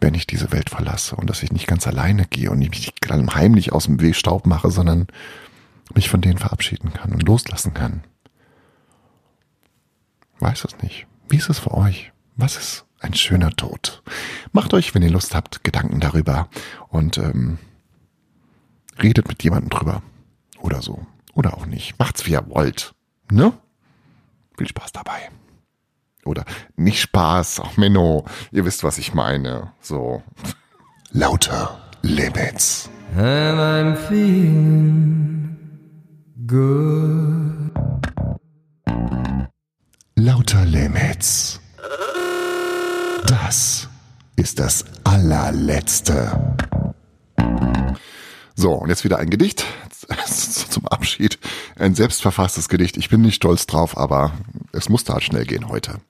wenn 0.00 0.14
ich 0.14 0.26
diese 0.26 0.52
Welt 0.52 0.70
verlasse 0.70 1.16
und 1.16 1.28
dass 1.28 1.42
ich 1.42 1.52
nicht 1.52 1.66
ganz 1.66 1.86
alleine 1.86 2.26
gehe 2.26 2.50
und 2.50 2.58
mich 2.58 2.70
nicht 2.70 3.34
heimlich 3.34 3.72
aus 3.72 3.84
dem 3.84 4.00
Weg 4.00 4.16
Staub 4.16 4.46
mache, 4.46 4.70
sondern 4.70 5.08
mich 5.94 6.08
von 6.08 6.20
denen 6.20 6.38
verabschieden 6.38 6.92
kann 6.92 7.12
und 7.12 7.22
loslassen 7.22 7.74
kann. 7.74 8.04
Weiß 10.40 10.64
es 10.64 10.78
nicht. 10.82 11.06
Wie 11.28 11.36
ist 11.36 11.48
es 11.48 11.58
für 11.58 11.74
euch? 11.74 12.12
Was 12.36 12.56
ist 12.56 12.84
ein 13.00 13.14
schöner 13.14 13.50
Tod? 13.50 14.02
Macht 14.52 14.72
euch, 14.74 14.94
wenn 14.94 15.02
ihr 15.02 15.10
Lust 15.10 15.34
habt, 15.34 15.64
Gedanken 15.64 16.00
darüber 16.00 16.48
und 16.88 17.18
ähm, 17.18 17.58
redet 19.02 19.28
mit 19.28 19.42
jemandem 19.42 19.70
drüber. 19.70 20.02
Oder 20.60 20.82
so. 20.82 21.06
Oder 21.34 21.56
auch 21.56 21.66
nicht. 21.66 21.98
Macht's 21.98 22.26
wie 22.26 22.32
ihr 22.32 22.48
wollt. 22.48 22.94
Ne? 23.30 23.52
Viel 24.56 24.68
Spaß 24.68 24.92
dabei. 24.92 25.28
Oder 26.28 26.44
nicht 26.76 27.00
Spaß, 27.00 27.60
auch 27.60 27.78
Menno. 27.78 28.26
Ihr 28.52 28.66
wisst, 28.66 28.84
was 28.84 28.98
ich 28.98 29.14
meine. 29.14 29.72
So. 29.80 30.22
Lauter 31.12 31.78
Limits. 32.02 32.90
And 33.16 33.58
I'm 33.58 33.96
feeling 33.96 35.56
good. 36.46 37.72
Lauter 40.16 40.66
Limits. 40.66 41.60
Das 43.26 43.88
ist 44.36 44.58
das 44.58 44.84
allerletzte. 45.04 46.54
So, 48.54 48.74
und 48.74 48.90
jetzt 48.90 49.04
wieder 49.04 49.18
ein 49.18 49.30
Gedicht 49.30 49.64
zum 50.68 50.86
Abschied. 50.86 51.38
Ein 51.76 51.94
selbstverfasstes 51.94 52.68
Gedicht. 52.68 52.96
Ich 52.96 53.08
bin 53.08 53.22
nicht 53.22 53.36
stolz 53.36 53.66
drauf, 53.66 53.96
aber 53.96 54.32
es 54.72 54.88
musste 54.88 55.12
halt 55.12 55.24
schnell 55.24 55.44
gehen 55.44 55.68
heute. 55.68 56.00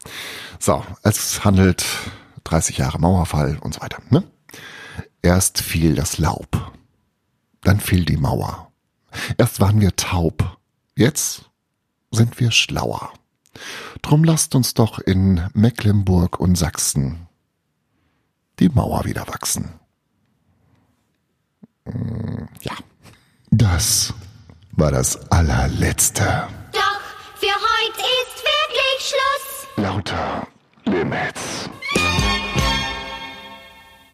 So, 0.59 0.85
es 1.03 1.45
handelt 1.45 1.85
30 2.45 2.79
Jahre 2.79 2.99
Mauerfall 2.99 3.59
und 3.61 3.75
so 3.75 3.81
weiter. 3.81 3.99
Ne? 4.11 4.25
Erst 5.23 5.61
fiel 5.61 5.95
das 5.95 6.19
Laub, 6.19 6.73
dann 7.63 7.81
fiel 7.81 8.05
die 8.05 8.17
Mauer. 8.17 8.73
Erst 9.37 9.61
waren 9.61 9.81
wir 9.81 9.97
taub, 9.97 10.59
jetzt 10.97 11.51
sind 12.11 12.39
wir 12.41 12.51
schlauer. 12.51 13.13
Drum 14.03 14.25
lasst 14.25 14.55
uns 14.55 14.75
doch 14.75 14.99
in 14.99 15.49
Mecklenburg 15.55 16.39
und 16.39 16.57
Sachsen 16.57 17.27
die 18.59 18.69
Mauer 18.69 19.05
wieder 19.05 19.27
wachsen. 19.29 19.79
Mm, 21.85 22.45
ja, 22.63 22.73
das 23.51 24.15
war 24.79 24.93
das 24.93 25.19
allerletzte. 25.31 26.25
Doch, 26.73 27.01
für 27.35 27.47
heute 27.47 28.01
ist 28.01 28.45
wirklich 28.45 29.11
Schluss. 29.11 29.85
Lauter 29.85 30.47
Limits. 30.85 31.69